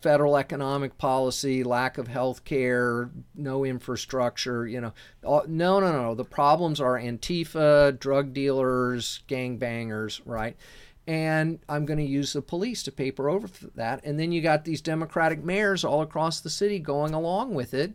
federal 0.01 0.37
economic 0.37 0.97
policy, 0.97 1.63
lack 1.63 1.97
of 1.97 2.07
health 2.07 2.45
care, 2.45 3.09
no 3.35 3.65
infrastructure, 3.65 4.67
you 4.67 4.79
know. 4.79 4.93
no, 5.23 5.79
no, 5.79 5.79
no. 5.79 6.15
The 6.15 6.23
problems 6.23 6.79
are 6.79 6.99
Antifa, 6.99 7.99
drug 7.99 8.33
dealers, 8.33 9.21
gangbangers, 9.27 10.21
right? 10.25 10.55
And 11.07 11.59
I'm 11.67 11.85
going 11.85 11.97
to 11.97 12.05
use 12.05 12.33
the 12.33 12.41
police 12.41 12.83
to 12.83 12.91
paper 12.91 13.29
over 13.29 13.49
that. 13.75 14.01
And 14.03 14.19
then 14.19 14.31
you 14.31 14.41
got 14.41 14.63
these 14.63 14.81
Democratic 14.81 15.43
mayors 15.43 15.83
all 15.83 16.01
across 16.01 16.39
the 16.39 16.49
city 16.49 16.79
going 16.79 17.13
along 17.13 17.55
with 17.55 17.73
it, 17.73 17.93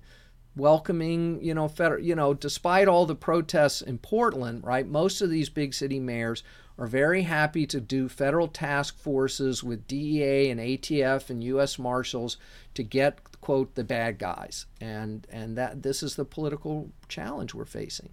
welcoming, 0.57 1.43
you 1.43 1.55
know, 1.55 1.69
federal, 1.69 2.03
you 2.03 2.15
know, 2.15 2.35
despite 2.35 2.89
all 2.89 3.07
the 3.07 3.15
protests 3.15 3.83
in 3.83 3.99
Portland, 3.99 4.65
right? 4.65 4.87
Most 4.87 5.21
of 5.21 5.31
these 5.31 5.49
big 5.49 5.75
city 5.75 6.01
mayors 6.01 6.43
are 6.79 6.87
very 6.87 7.23
happy 7.23 7.67
to 7.67 7.81
do 7.81 8.09
federal 8.09 8.49
task 8.49 8.99
forces 8.99 9.63
with 9.63 9.87
DEA 9.87 10.51
and 10.51 10.61
ATF 10.61 11.31
and 11.31 11.45
U.S. 11.45 11.79
Marshals 11.79 12.37
to 12.75 12.83
get 12.83 13.41
quote 13.41 13.75
the 13.75 13.85
bad 13.85 14.19
guys, 14.19 14.67
and 14.81 15.27
and 15.31 15.57
that 15.57 15.83
this 15.83 16.03
is 16.03 16.17
the 16.17 16.25
political 16.25 16.91
challenge 17.09 17.55
we're 17.55 17.65
facing. 17.65 18.11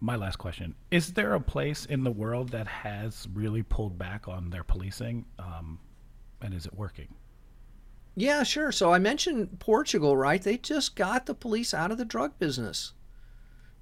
My 0.00 0.16
last 0.16 0.36
question: 0.36 0.74
Is 0.90 1.14
there 1.14 1.34
a 1.34 1.40
place 1.40 1.86
in 1.86 2.04
the 2.04 2.10
world 2.10 2.50
that 2.50 2.68
has 2.68 3.26
really 3.32 3.62
pulled 3.62 3.98
back 3.98 4.28
on 4.28 4.50
their 4.50 4.64
policing, 4.64 5.24
um, 5.38 5.80
and 6.40 6.54
is 6.54 6.66
it 6.66 6.74
working? 6.74 7.14
Yeah, 8.14 8.42
sure. 8.42 8.72
So 8.72 8.92
I 8.92 8.98
mentioned 8.98 9.58
Portugal, 9.58 10.16
right? 10.16 10.42
They 10.42 10.58
just 10.58 10.96
got 10.96 11.26
the 11.26 11.34
police 11.34 11.72
out 11.72 11.90
of 11.90 11.98
the 11.98 12.04
drug 12.04 12.38
business. 12.38 12.92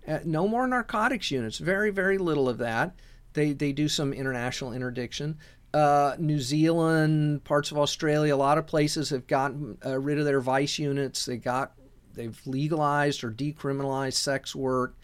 Uh, 0.07 0.21
no 0.25 0.47
more 0.47 0.67
narcotics 0.67 1.31
units. 1.31 1.59
Very, 1.59 1.91
very 1.91 2.17
little 2.17 2.49
of 2.49 2.59
that. 2.59 2.95
They 3.33 3.53
they 3.53 3.73
do 3.73 3.89
some 3.89 4.13
international 4.13 4.73
interdiction. 4.73 5.39
Uh, 5.73 6.17
New 6.19 6.41
Zealand, 6.41 7.45
parts 7.45 7.71
of 7.71 7.79
Australia, 7.79 8.35
a 8.35 8.37
lot 8.37 8.59
of 8.59 8.67
places 8.67 9.11
have 9.11 9.27
gotten 9.29 9.79
uh, 9.87 9.99
rid 9.99 10.19
of 10.19 10.25
their 10.25 10.41
vice 10.41 10.79
units. 10.79 11.27
They 11.27 11.37
got 11.37 11.73
they've 12.15 12.41
legalized 12.45 13.23
or 13.23 13.31
decriminalized 13.31 14.15
sex 14.15 14.55
work. 14.55 14.97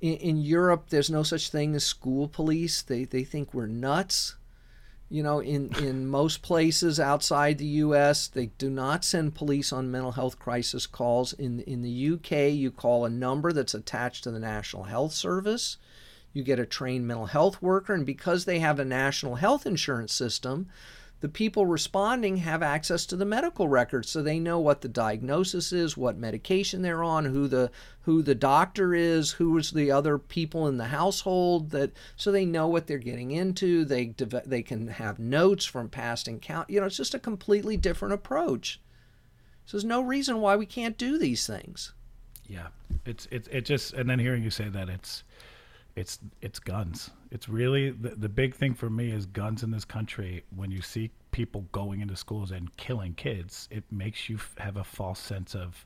In, 0.00 0.14
in 0.14 0.36
Europe, 0.38 0.86
there's 0.88 1.10
no 1.10 1.22
such 1.22 1.50
thing 1.50 1.76
as 1.76 1.84
school 1.84 2.26
police. 2.26 2.82
They 2.82 3.04
they 3.04 3.22
think 3.22 3.54
we're 3.54 3.66
nuts. 3.66 4.36
You 5.08 5.22
know, 5.22 5.38
in, 5.40 5.72
in 5.76 6.06
most 6.20 6.42
places 6.42 6.98
outside 6.98 7.58
the 7.58 7.66
U.S., 7.66 8.26
they 8.26 8.46
do 8.46 8.70
not 8.70 9.04
send 9.04 9.34
police 9.34 9.72
on 9.72 9.90
mental 9.90 10.12
health 10.12 10.38
crisis 10.38 10.86
calls. 10.86 11.32
In 11.34 11.60
in 11.60 11.82
the 11.82 11.90
U.K., 11.90 12.50
you 12.50 12.72
call 12.72 13.04
a 13.04 13.10
number 13.10 13.52
that's 13.52 13.74
attached 13.74 14.24
to 14.24 14.32
the 14.32 14.40
National 14.40 14.84
Health 14.84 15.12
Service 15.12 15.76
you 16.32 16.42
get 16.42 16.58
a 16.58 16.66
trained 16.66 17.06
mental 17.06 17.26
health 17.26 17.60
worker, 17.60 17.94
and 17.94 18.06
because 18.06 18.44
they 18.44 18.58
have 18.58 18.78
a 18.78 18.84
national 18.84 19.36
health 19.36 19.66
insurance 19.66 20.12
system, 20.12 20.68
the 21.22 21.28
people 21.28 21.66
responding 21.66 22.38
have 22.38 22.64
access 22.64 23.06
to 23.06 23.14
the 23.14 23.24
medical 23.24 23.68
records 23.68 24.10
so 24.10 24.20
they 24.20 24.40
know 24.40 24.58
what 24.58 24.80
the 24.80 24.88
diagnosis 24.88 25.72
is 25.72 25.96
what 25.96 26.16
medication 26.16 26.82
they're 26.82 27.04
on 27.04 27.26
who 27.26 27.46
the 27.46 27.70
who 28.00 28.22
the 28.22 28.34
doctor 28.34 28.92
is 28.92 29.30
who 29.30 29.56
is 29.56 29.70
the 29.70 29.88
other 29.88 30.18
people 30.18 30.66
in 30.66 30.78
the 30.78 30.86
household 30.86 31.70
that 31.70 31.92
so 32.16 32.32
they 32.32 32.44
know 32.44 32.66
what 32.66 32.88
they're 32.88 32.98
getting 32.98 33.30
into. 33.30 33.84
They 33.84 34.14
they 34.44 34.62
can 34.62 34.88
have 34.88 35.20
notes 35.20 35.64
from 35.64 35.88
past 35.88 36.26
encounter 36.26 36.72
you 36.72 36.80
know 36.80 36.86
it's 36.86 36.96
just 36.96 37.14
a 37.14 37.20
completely 37.20 37.76
different 37.76 38.14
approach. 38.14 38.80
So 39.64 39.76
there's 39.76 39.84
no 39.84 40.00
reason 40.00 40.40
why 40.40 40.56
we 40.56 40.66
can't 40.66 40.98
do 40.98 41.18
these 41.18 41.46
things. 41.46 41.92
Yeah. 42.48 42.66
It's 43.06 43.28
it's 43.30 43.46
it 43.48 43.64
just 43.64 43.94
and 43.94 44.10
then 44.10 44.18
hearing 44.18 44.42
you 44.42 44.50
say 44.50 44.68
that 44.68 44.88
it's 44.88 45.22
it's 45.96 46.18
it's 46.40 46.58
guns. 46.58 47.10
It's 47.30 47.48
really 47.48 47.90
the, 47.90 48.10
the 48.10 48.28
big 48.28 48.54
thing 48.54 48.74
for 48.74 48.88
me 48.90 49.10
is 49.10 49.26
guns 49.26 49.62
in 49.62 49.70
this 49.70 49.84
country. 49.84 50.44
When 50.54 50.70
you 50.70 50.82
see 50.82 51.10
people 51.30 51.66
going 51.72 52.00
into 52.00 52.16
schools 52.16 52.50
and 52.50 52.74
killing 52.76 53.14
kids, 53.14 53.68
it 53.70 53.84
makes 53.90 54.28
you 54.28 54.38
have 54.58 54.76
a 54.76 54.84
false 54.84 55.18
sense 55.20 55.54
of 55.54 55.84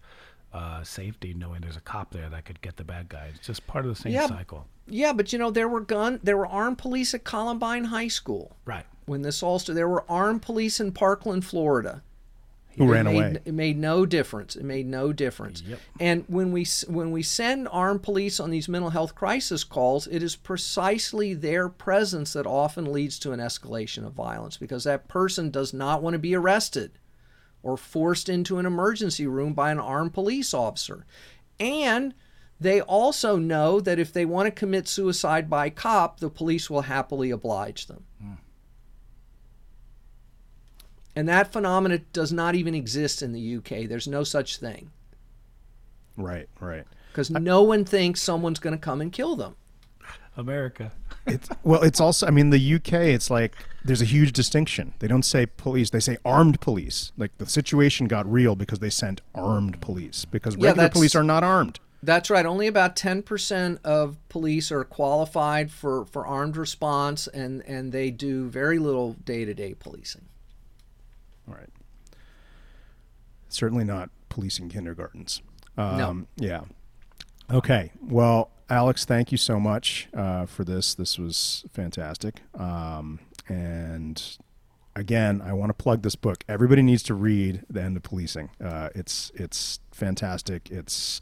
uh, 0.52 0.82
safety 0.82 1.34
knowing 1.34 1.60
there's 1.60 1.76
a 1.76 1.80
cop 1.80 2.10
there 2.12 2.28
that 2.30 2.44
could 2.44 2.60
get 2.62 2.76
the 2.76 2.84
bad 2.84 3.08
guy. 3.08 3.30
It's 3.34 3.46
just 3.46 3.66
part 3.66 3.84
of 3.84 3.94
the 3.94 4.00
same 4.00 4.12
Yeah. 4.12 4.26
cycle. 4.26 4.66
Yeah, 4.88 5.12
but 5.12 5.32
you 5.32 5.38
know 5.38 5.50
there 5.50 5.68
were 5.68 5.80
gun 5.80 6.20
there 6.22 6.36
were 6.36 6.46
armed 6.46 6.78
police 6.78 7.12
at 7.14 7.24
Columbine 7.24 7.84
High 7.84 8.08
School 8.08 8.56
Right. 8.64 8.86
when 9.06 9.22
this 9.22 9.42
all 9.42 9.58
started. 9.58 9.76
There 9.78 9.88
were 9.88 10.04
armed 10.10 10.42
police 10.42 10.78
in 10.80 10.92
Parkland, 10.92 11.44
Florida. 11.44 12.02
Who 12.76 12.84
It 12.84 12.88
ran 12.88 13.04
made, 13.06 13.16
away? 13.16 13.38
It 13.44 13.54
made 13.54 13.78
no 13.78 14.04
difference. 14.04 14.56
It 14.56 14.64
made 14.64 14.86
no 14.86 15.12
difference. 15.12 15.62
Yep. 15.62 15.80
And 15.98 16.24
when 16.28 16.52
we 16.52 16.66
when 16.88 17.10
we 17.10 17.22
send 17.22 17.68
armed 17.70 18.02
police 18.02 18.38
on 18.38 18.50
these 18.50 18.68
mental 18.68 18.90
health 18.90 19.14
crisis 19.14 19.64
calls, 19.64 20.06
it 20.06 20.22
is 20.22 20.36
precisely 20.36 21.34
their 21.34 21.68
presence 21.68 22.34
that 22.34 22.46
often 22.46 22.92
leads 22.92 23.18
to 23.20 23.32
an 23.32 23.40
escalation 23.40 24.06
of 24.06 24.12
violence 24.12 24.56
because 24.56 24.84
that 24.84 25.08
person 25.08 25.50
does 25.50 25.72
not 25.72 26.02
want 26.02 26.14
to 26.14 26.18
be 26.18 26.34
arrested 26.34 26.98
or 27.62 27.76
forced 27.76 28.28
into 28.28 28.58
an 28.58 28.66
emergency 28.66 29.26
room 29.26 29.52
by 29.52 29.70
an 29.70 29.78
armed 29.78 30.14
police 30.14 30.54
officer. 30.54 31.06
And 31.58 32.14
they 32.58 32.80
also 32.80 33.36
know 33.36 33.80
that 33.80 33.98
if 33.98 34.12
they 34.12 34.24
want 34.24 34.46
to 34.46 34.50
commit 34.50 34.88
suicide 34.88 35.50
by 35.50 35.68
cop, 35.70 36.20
the 36.20 36.30
police 36.30 36.70
will 36.70 36.82
happily 36.82 37.30
oblige 37.30 37.86
them. 37.86 38.04
And 41.16 41.28
that 41.28 41.52
phenomenon 41.52 42.04
does 42.12 42.30
not 42.32 42.54
even 42.54 42.74
exist 42.74 43.22
in 43.22 43.32
the 43.32 43.56
UK. 43.56 43.88
There's 43.88 44.06
no 44.06 44.22
such 44.22 44.58
thing 44.58 44.90
Right, 46.16 46.48
right. 46.60 46.84
because 47.10 47.30
no 47.30 47.62
one 47.62 47.84
thinks 47.84 48.20
someone's 48.22 48.58
going 48.58 48.74
to 48.76 48.80
come 48.80 49.00
and 49.00 49.10
kill 49.10 49.34
them. 49.36 49.56
America. 50.36 50.92
It's 51.26 51.48
well, 51.64 51.82
it's 51.82 51.98
also. 51.98 52.26
I 52.26 52.30
mean, 52.30 52.50
the 52.50 52.74
UK. 52.74 52.92
It's 52.92 53.30
like 53.30 53.54
there's 53.84 54.02
a 54.02 54.04
huge 54.06 54.32
distinction. 54.32 54.92
They 54.98 55.08
don't 55.08 55.22
say 55.24 55.46
police. 55.46 55.88
They 55.88 55.98
say 56.00 56.18
armed 56.26 56.60
police. 56.60 57.10
Like 57.16 57.36
the 57.38 57.46
situation 57.46 58.06
got 58.06 58.30
real 58.30 58.54
because 58.54 58.78
they 58.80 58.90
sent 58.90 59.22
armed 59.34 59.80
police 59.80 60.26
because 60.26 60.54
regular 60.54 60.74
that's- 60.74 60.92
police 60.92 61.14
are 61.14 61.22
not 61.24 61.42
armed. 61.42 61.80
That's 62.02 62.28
right. 62.30 62.44
Only 62.46 62.66
about 62.68 62.94
10% 62.94 63.78
of 63.82 64.16
police 64.28 64.70
are 64.70 64.84
qualified 64.84 65.72
for, 65.72 66.04
for 66.04 66.24
armed 66.26 66.56
response, 66.56 67.26
and, 67.26 67.62
and 67.66 67.90
they 67.90 68.10
do 68.12 68.48
very 68.48 68.78
little 68.78 69.14
day 69.14 69.44
to 69.46 69.54
day 69.54 69.74
policing. 69.74 70.26
All 71.48 71.54
right. 71.54 71.68
Certainly 73.48 73.84
not 73.84 74.10
policing 74.28 74.68
kindergartens. 74.68 75.42
Um, 75.76 75.96
No. 75.96 76.26
Yeah. 76.36 76.60
Okay. 77.50 77.92
Well, 78.00 78.50
Alex, 78.68 79.04
thank 79.04 79.30
you 79.30 79.38
so 79.38 79.60
much 79.60 80.08
uh, 80.12 80.46
for 80.46 80.64
this. 80.64 80.94
This 80.94 81.18
was 81.18 81.64
fantastic. 81.72 82.42
Um, 82.58 83.20
and 83.48 84.20
again, 84.96 85.40
I 85.40 85.52
want 85.52 85.70
to 85.70 85.74
plug 85.74 86.02
this 86.02 86.16
book. 86.16 86.42
Everybody 86.48 86.82
needs 86.82 87.04
to 87.04 87.14
read 87.14 87.62
The 87.70 87.82
End 87.82 87.96
of 87.96 88.02
Policing. 88.02 88.50
Uh, 88.62 88.88
it's 88.94 89.30
it's 89.34 89.78
fantastic. 89.92 90.68
It's 90.70 91.20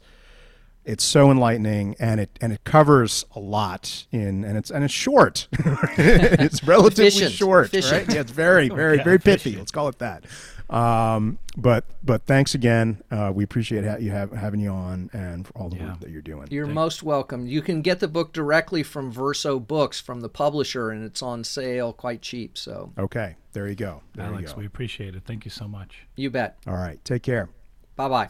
it's 0.85 1.03
so 1.03 1.31
enlightening 1.31 1.95
and 1.99 2.19
it 2.19 2.29
and 2.41 2.53
it 2.53 2.63
covers 2.63 3.25
a 3.35 3.39
lot 3.39 4.05
in 4.11 4.43
and 4.43 4.57
it's 4.57 4.69
and 4.71 4.83
it's 4.83 4.93
short. 4.93 5.47
it's 5.97 6.63
relatively 6.63 7.07
Efficient. 7.07 7.31
short, 7.33 7.65
Efficient. 7.67 8.07
right? 8.07 8.15
Yeah, 8.15 8.21
it's 8.21 8.31
very 8.31 8.69
very 8.83 8.97
Yeah, 8.97 9.03
very 9.03 9.19
pithy. 9.19 9.55
Let's 9.55 9.71
call 9.71 9.87
it 9.87 9.99
that. 9.99 10.25
Um, 10.69 11.37
but 11.57 11.85
but 12.03 12.25
thanks 12.25 12.55
again. 12.55 13.01
Uh, 13.11 13.31
we 13.33 13.43
appreciate 13.43 13.83
ha- 13.85 13.97
you 13.97 14.09
have 14.11 14.31
having 14.31 14.59
you 14.59 14.69
on 14.71 15.11
and 15.13 15.45
for 15.45 15.53
all 15.57 15.69
the 15.69 15.75
Yeah. 15.77 15.89
work 15.89 15.99
that 15.99 16.09
you're 16.09 16.23
doing. 16.23 16.47
You're 16.49 16.65
most 16.65 17.03
welcome. 17.03 17.45
You 17.45 17.61
can 17.61 17.81
get 17.81 17.99
the 17.99 18.07
book 18.07 18.33
directly 18.33 18.81
from 18.81 19.11
Verso 19.11 19.59
Books 19.59 19.99
from 20.01 20.21
the 20.21 20.29
publisher, 20.29 20.89
and 20.89 21.03
it's 21.05 21.21
on 21.21 21.43
sale 21.43 21.93
quite 21.93 22.21
cheap. 22.23 22.57
So 22.57 22.91
okay, 22.97 23.35
there 23.53 23.67
you 23.67 23.75
go. 23.75 24.01
There 24.15 24.25
Alex, 24.25 24.41
you 24.41 24.47
go. 24.47 24.59
we 24.61 24.65
appreciate 24.65 25.15
it. 25.15 25.21
Thank 25.25 25.45
you 25.45 25.51
so 25.51 25.67
much. 25.67 26.07
you 26.15 26.31
bet. 26.31 26.57
all 26.67 26.73
right, 26.75 27.03
take 27.05 27.21
care. 27.21 27.49
Bye 27.95 28.09
bye. 28.09 28.29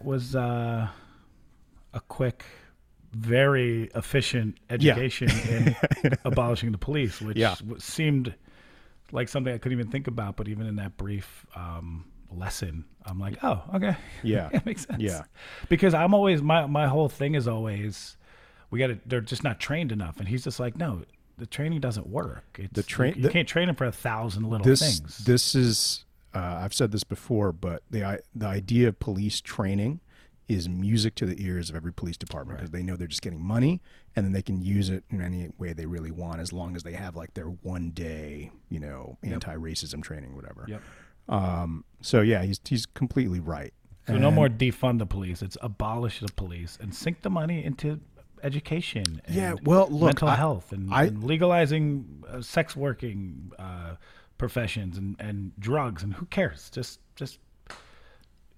That 0.00 0.06
was 0.06 0.34
uh, 0.34 0.88
a 1.94 2.00
quick, 2.08 2.44
very 3.12 3.90
efficient 3.94 4.58
education 4.68 5.28
in 5.48 6.12
abolishing 6.24 6.72
the 6.72 6.78
police, 6.78 7.20
which 7.20 7.36
Yeah. 7.36 7.54
seemed 7.78 8.34
like 9.12 9.28
something 9.28 9.52
I 9.52 9.58
couldn't 9.58 9.78
even 9.78 9.90
think 9.90 10.06
about. 10.06 10.36
But 10.36 10.48
even 10.48 10.66
in 10.66 10.76
that 10.76 10.96
brief 10.96 11.44
um, 11.54 12.06
lesson, 12.30 12.84
I'm 13.04 13.18
like, 13.18 13.42
oh, 13.42 13.62
okay, 13.74 13.96
Yeah. 14.22 14.48
it 14.52 14.64
makes 14.64 14.82
sense. 14.86 15.02
Yeah. 15.02 15.22
because 15.68 15.94
I'm 15.94 16.14
always 16.14 16.42
my 16.42 16.66
my 16.66 16.86
whole 16.86 17.08
thing 17.08 17.34
is 17.34 17.48
always 17.48 18.16
we 18.70 18.78
got 18.78 18.88
to. 18.88 18.98
They're 19.06 19.20
just 19.20 19.42
not 19.42 19.58
trained 19.58 19.90
enough, 19.92 20.18
and 20.18 20.28
he's 20.28 20.44
just 20.44 20.60
like, 20.60 20.76
no. 20.76 21.02
The 21.38 21.46
training 21.46 21.80
doesn't 21.80 22.06
work. 22.06 22.44
It's, 22.58 22.74
The 22.74 22.82
train- 22.82 23.14
you, 23.16 23.22
the- 23.22 23.30
can't 23.30 23.48
train 23.48 23.68
them 23.68 23.74
for 23.74 23.86
a 23.86 23.90
thousand 23.92 24.42
little 24.50 24.62
this 24.62 24.80
things. 24.80 25.24
this 25.24 25.54
is 25.54 26.04
uh, 26.34 26.60
I've 26.62 26.74
said 26.74 26.92
this 26.92 27.04
before, 27.04 27.52
but 27.52 27.82
the 27.90 28.20
the 28.34 28.46
idea 28.46 28.88
of 28.88 28.98
police 28.98 29.40
training 29.40 30.00
is 30.48 30.68
music 30.68 31.14
to 31.14 31.26
the 31.26 31.44
ears 31.44 31.70
of 31.70 31.76
every 31.76 31.92
police 31.92 32.16
department 32.16 32.58
because 32.58 32.70
they 32.72 32.82
know 32.82 32.96
they're 32.96 33.06
just 33.06 33.22
getting 33.22 33.40
money 33.40 33.80
and 34.16 34.26
then 34.26 34.32
they 34.32 34.42
can 34.42 34.60
use 34.60 34.90
it 34.90 35.04
in 35.10 35.20
any 35.20 35.48
way 35.58 35.72
they 35.72 35.86
really 35.86 36.10
want 36.10 36.40
as 36.40 36.52
long 36.52 36.74
as 36.74 36.82
they 36.82 36.92
have 36.94 37.14
like 37.14 37.32
their 37.34 37.44
one 37.46 37.90
day 37.90 38.50
you 38.68 38.80
know 38.80 39.16
anti-racism 39.22 40.02
training 40.02 40.34
whatever. 40.34 40.64
Yep. 40.68 40.82
Um, 41.28 41.84
so 42.00 42.20
yeah, 42.20 42.42
he's 42.42 42.60
he's 42.68 42.84
completely 42.86 43.38
right. 43.40 43.72
So 44.08 44.18
no 44.18 44.32
more 44.32 44.48
defund 44.48 44.98
the 44.98 45.06
police. 45.06 45.40
It's 45.40 45.56
abolish 45.62 46.18
the 46.18 46.32
police 46.32 46.76
and 46.80 46.92
sink 46.92 47.22
the 47.22 47.30
money 47.30 47.64
into 47.64 48.00
education. 48.42 49.20
And 49.26 49.36
Yeah, 49.36 49.54
well, 49.62 49.86
look, 49.88 50.06
mental 50.06 50.28
I- 50.28 50.34
health 50.36 50.72
and, 50.72 50.92
I- 50.92 51.04
and 51.04 51.22
legalizing 51.22 52.24
uh, 52.28 52.40
sex 52.40 52.74
working 52.74 53.52
uh, 53.58 53.94
professions 54.40 54.96
and, 54.98 55.14
and 55.20 55.52
drugs 55.60 56.02
and 56.02 56.14
who 56.14 56.24
cares? 56.26 56.70
Just 56.70 56.98
just 57.14 57.38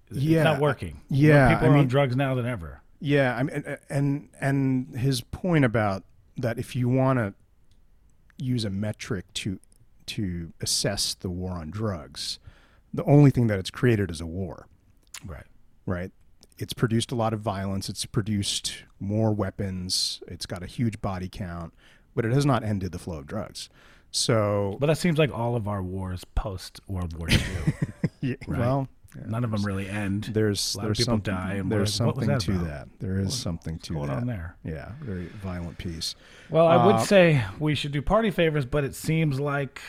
Yeah, 0.09 0.39
it's 0.39 0.43
not 0.45 0.59
working. 0.61 1.01
More 1.09 1.19
yeah, 1.19 1.49
people 1.53 1.67
I 1.67 1.69
are 1.69 1.73
mean- 1.73 1.81
on 1.81 1.87
drugs 1.87 2.15
now 2.15 2.33
than 2.33 2.47
ever. 2.47 2.81
Yeah, 2.99 3.35
I 3.35 3.43
mean, 3.43 3.77
and 3.89 4.29
and 4.39 4.97
his 4.97 5.19
point 5.21 5.65
about 5.65 6.03
that 6.37 6.57
if 6.57 6.73
you 6.75 6.87
want 6.87 7.19
to 7.19 7.33
use 8.37 8.63
a 8.65 8.69
metric 8.69 9.25
to 9.35 9.59
to 10.05 10.53
assess 10.61 11.13
the 11.13 11.29
war 11.29 11.51
on 11.51 11.69
drugs, 11.69 12.39
the 12.93 13.03
only 13.03 13.29
thing 13.29 13.47
that 13.47 13.59
it's 13.59 13.69
created 13.69 14.09
is 14.09 14.21
a 14.21 14.25
war, 14.25 14.67
Right. 15.25 15.45
right? 15.85 16.11
It's 16.57 16.73
produced 16.73 17.11
a 17.11 17.15
lot 17.15 17.33
of 17.33 17.39
violence. 17.41 17.89
It's 17.89 18.05
produced 18.05 18.83
more 18.99 19.33
weapons. 19.33 20.21
It's 20.27 20.45
got 20.45 20.61
a 20.63 20.65
huge 20.65 21.01
body 21.01 21.27
count, 21.29 21.73
but 22.15 22.23
it 22.25 22.31
has 22.33 22.45
not 22.45 22.63
ended 22.63 22.91
the 22.93 22.99
flow 22.99 23.17
of 23.17 23.25
drugs. 23.27 23.69
So, 24.13 24.77
But 24.79 24.87
that 24.87 24.97
seems 24.97 25.17
like 25.17 25.31
all 25.37 25.55
of 25.55 25.67
our 25.67 25.81
wars 25.83 26.23
post 26.35 26.79
World 26.87 27.17
War 27.17 27.29
II. 27.31 27.39
yeah, 28.21 28.35
Right. 28.47 28.59
well, 28.59 28.87
None 29.27 29.43
of 29.43 29.51
them 29.51 29.63
really 29.63 29.87
end. 29.87 30.29
there's 30.33 30.73
A 30.73 30.77
lot 30.77 30.83
of 30.83 30.87
there's 30.89 30.97
people 30.99 31.13
something, 31.13 31.33
die, 31.35 31.53
and 31.55 31.71
there's 31.71 31.99
what- 31.99 32.05
what 32.07 32.15
something 32.25 32.29
that 32.29 32.41
to 32.41 32.51
about? 32.53 32.65
that. 32.67 32.87
There 32.99 33.19
is 33.19 33.33
something 33.33 33.77
to 33.79 33.93
going 33.93 34.07
that. 34.07 34.17
on 34.17 34.27
there? 34.27 34.55
Yeah, 34.63 34.91
very 35.01 35.25
violent 35.43 35.77
piece. 35.77 36.15
Well, 36.49 36.67
I 36.67 36.83
would 36.85 36.95
Uh, 36.95 37.05
say 37.05 37.43
we 37.59 37.75
should 37.75 37.91
do 37.91 38.01
party 38.01 38.31
favors, 38.31 38.65
but 38.65 38.83
it 38.83 38.95
seems 38.95 39.39
like 39.39 39.81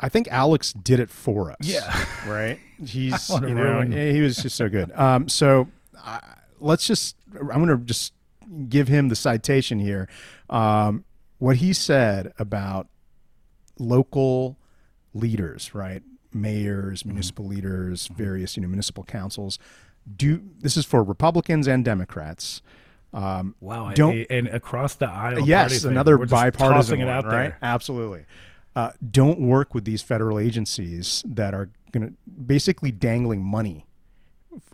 I 0.00 0.08
think 0.08 0.26
Alex 0.32 0.72
did 0.72 0.98
it 1.00 1.10
for 1.10 1.50
us. 1.52 1.58
Yeah. 1.60 1.92
Right. 2.26 2.58
He's 2.84 3.28
you 3.42 3.54
know 3.54 3.82
he 3.82 4.20
was 4.20 4.36
just 4.38 4.56
so 4.56 4.68
good. 4.68 4.90
Um, 4.92 5.28
so 5.28 5.68
uh, 6.04 6.18
let's 6.58 6.86
just 6.86 7.16
I'm 7.38 7.64
going 7.64 7.68
to 7.68 7.78
just 7.84 8.14
give 8.68 8.88
him 8.88 9.08
the 9.08 9.16
citation 9.16 9.78
here. 9.78 10.08
Um, 10.50 11.04
what 11.38 11.56
he 11.56 11.72
said 11.72 12.32
about 12.38 12.88
local 13.78 14.56
leaders, 15.12 15.74
right? 15.74 16.02
Mayors, 16.32 17.00
Mm-hmm. 17.00 17.08
municipal 17.10 17.46
leaders, 17.46 18.08
various 18.08 18.56
you 18.56 18.62
know 18.62 18.68
municipal 18.68 19.04
councils. 19.04 19.58
Do 20.16 20.42
this 20.60 20.76
is 20.76 20.84
for 20.84 21.02
Republicans 21.02 21.66
and 21.66 21.84
Democrats. 21.84 22.60
Um, 23.12 23.54
wow. 23.60 23.92
Don't- 23.94 24.26
and 24.28 24.48
across 24.48 24.96
the 24.96 25.08
aisle. 25.08 25.46
yes, 25.46 25.84
another 25.84 26.18
bipartisan 26.18 26.98
one, 26.98 27.08
out 27.08 27.24
right? 27.24 27.32
there. 27.32 27.58
Absolutely. 27.62 28.24
Uh, 28.74 28.90
don't 29.08 29.38
work 29.40 29.72
with 29.72 29.84
these 29.84 30.02
federal 30.02 30.36
agencies 30.40 31.22
that 31.24 31.54
are 31.54 31.70
going 31.92 32.08
to 32.08 32.14
basically 32.28 32.90
dangling 32.90 33.40
money 33.40 33.86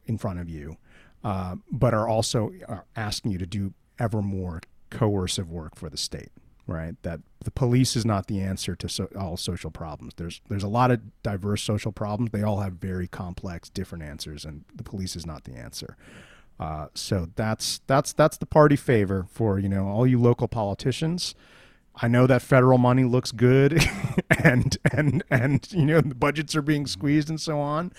in 0.07 0.17
front 0.17 0.39
of 0.41 0.49
you, 0.49 0.79
uh, 1.23 1.57
but 1.71 1.93
are 1.93 2.09
also 2.09 2.51
asking 2.97 3.31
you 3.31 3.37
to 3.37 3.45
do 3.47 3.75
ever 3.99 4.23
more 4.23 4.63
coercive 4.89 5.51
work 5.51 5.77
for 5.77 5.91
the 5.91 5.99
state. 5.99 6.31
Right? 6.71 6.95
That 7.03 7.21
the 7.45 7.51
police 7.51 7.97
is 7.97 8.07
not 8.07 8.27
the 8.27 8.41
answer 8.41 8.75
to 8.77 8.89
so, 8.89 9.09
all 9.19 9.37
social 9.37 9.71
problems. 9.71 10.15
There's 10.17 10.41
there's 10.49 10.63
a 10.63 10.69
lot 10.69 10.91
of 10.91 11.01
diverse 11.23 11.63
social 11.63 11.93
problems. 11.93 12.31
They 12.31 12.43
all 12.43 12.61
have 12.61 12.75
very 12.75 13.09
complex, 13.09 13.69
different 13.69 14.05
answers, 14.05 14.45
and 14.45 14.65
the 14.75 14.85
police 14.85 15.17
is 15.17 15.27
not 15.27 15.45
the 15.45 15.55
answer. 15.55 15.97
Uh, 16.59 16.89
so 16.95 17.29
that's 17.37 17.81
that's 17.87 18.13
that's 18.13 18.37
the 18.37 18.47
party 18.47 18.77
favor 18.77 19.27
for 19.31 19.59
you 19.59 19.69
know 19.69 19.89
all 19.89 20.07
you 20.07 20.21
local 20.21 20.49
politicians. 20.49 21.35
I 21.97 22.09
know 22.09 22.27
that 22.27 22.41
federal 22.41 22.79
money 22.79 23.05
looks 23.05 23.33
good, 23.33 23.83
and 24.45 24.77
and 24.93 25.23
and 25.31 25.67
you 25.73 25.87
know 25.87 26.01
the 26.01 26.15
budgets 26.15 26.55
are 26.55 26.63
being 26.63 26.87
squeezed 26.87 27.29
and 27.29 27.41
so 27.41 27.59
on, 27.59 27.93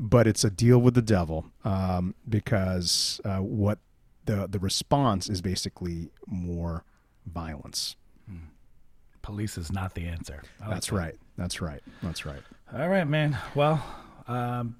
but 0.00 0.26
it's 0.26 0.44
a 0.44 0.50
deal 0.50 0.78
with 0.78 0.94
the 0.94 1.02
devil 1.02 1.46
um, 1.64 2.14
because 2.28 3.20
uh, 3.24 3.38
what 3.38 3.78
the 4.24 4.46
the 4.48 4.58
response 4.58 5.28
is 5.28 5.40
basically 5.40 6.10
more 6.26 6.84
violence. 7.26 7.96
Police 9.26 9.58
is 9.58 9.72
not 9.72 9.92
the 9.94 10.06
answer. 10.06 10.40
Like 10.60 10.70
That's 10.70 10.86
that. 10.86 10.94
right. 10.94 11.14
That's 11.36 11.60
right. 11.60 11.82
That's 12.00 12.24
right. 12.24 12.40
All 12.72 12.88
right, 12.88 13.08
man. 13.08 13.36
Well, 13.56 13.84
um, 14.28 14.76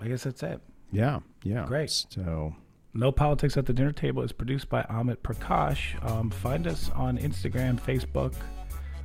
I 0.00 0.08
guess 0.08 0.24
that's 0.24 0.42
it. 0.42 0.60
Yeah. 0.90 1.20
Yeah. 1.44 1.66
Great. 1.66 1.90
So 1.90 2.52
No 2.94 3.12
Politics 3.12 3.56
at 3.56 3.66
the 3.66 3.72
Dinner 3.72 3.92
Table 3.92 4.24
is 4.24 4.32
produced 4.32 4.68
by 4.68 4.82
Amit 4.90 5.18
Prakash. 5.18 6.04
Um, 6.04 6.30
find 6.30 6.66
us 6.66 6.90
on 6.96 7.16
Instagram, 7.16 7.80
Facebook, 7.80 8.34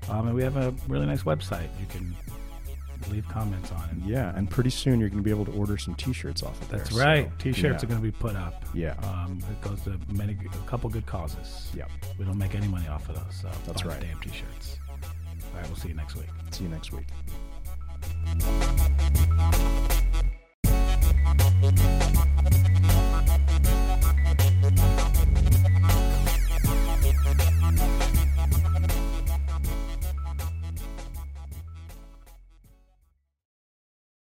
um, 0.10 0.26
and 0.26 0.36
we 0.36 0.42
have 0.42 0.58
a 0.58 0.74
really 0.88 1.06
nice 1.06 1.22
website 1.22 1.70
you 1.80 1.86
can 1.88 2.16
leave 3.10 3.28
comments 3.28 3.72
on. 3.72 3.90
it. 3.90 4.10
yeah, 4.10 4.36
and 4.36 4.50
pretty 4.50 4.70
soon 4.70 5.00
you're 5.00 5.10
going 5.10 5.22
to 5.22 5.24
be 5.24 5.30
able 5.30 5.46
to 5.46 5.52
order 5.52 5.78
some 5.78 5.96
T-shirts 5.96 6.44
off 6.44 6.60
of 6.62 6.70
there. 6.70 6.80
that's 6.80 6.92
so, 6.96 7.02
right. 7.02 7.30
T-shirts 7.40 7.64
yeah. 7.64 7.88
are 7.88 7.90
going 7.90 8.00
to 8.00 8.06
be 8.06 8.12
put 8.12 8.36
up. 8.36 8.66
Yeah. 8.74 8.96
Um, 9.04 9.40
it 9.50 9.62
goes 9.62 9.82
to 9.82 10.00
many, 10.12 10.38
a 10.46 10.70
couple 10.70 10.90
good 10.90 11.06
causes. 11.06 11.70
Yep. 11.76 11.90
We 12.18 12.26
don't 12.26 12.38
make 12.38 12.56
any 12.56 12.68
money 12.68 12.88
off 12.88 13.08
of 13.10 13.16
those. 13.16 13.42
So 13.42 13.50
That's 13.66 13.86
right. 13.86 14.00
Damn 14.00 14.20
T-shirts. 14.20 14.78
All 14.90 15.60
right. 15.60 15.68
We'll 15.68 15.76
see 15.78 15.90
you 15.90 15.96
next 15.96 16.16
week. 16.16 16.28
See 16.52 16.64
you 16.64 16.70
next 16.70 16.92
week. 16.92 17.06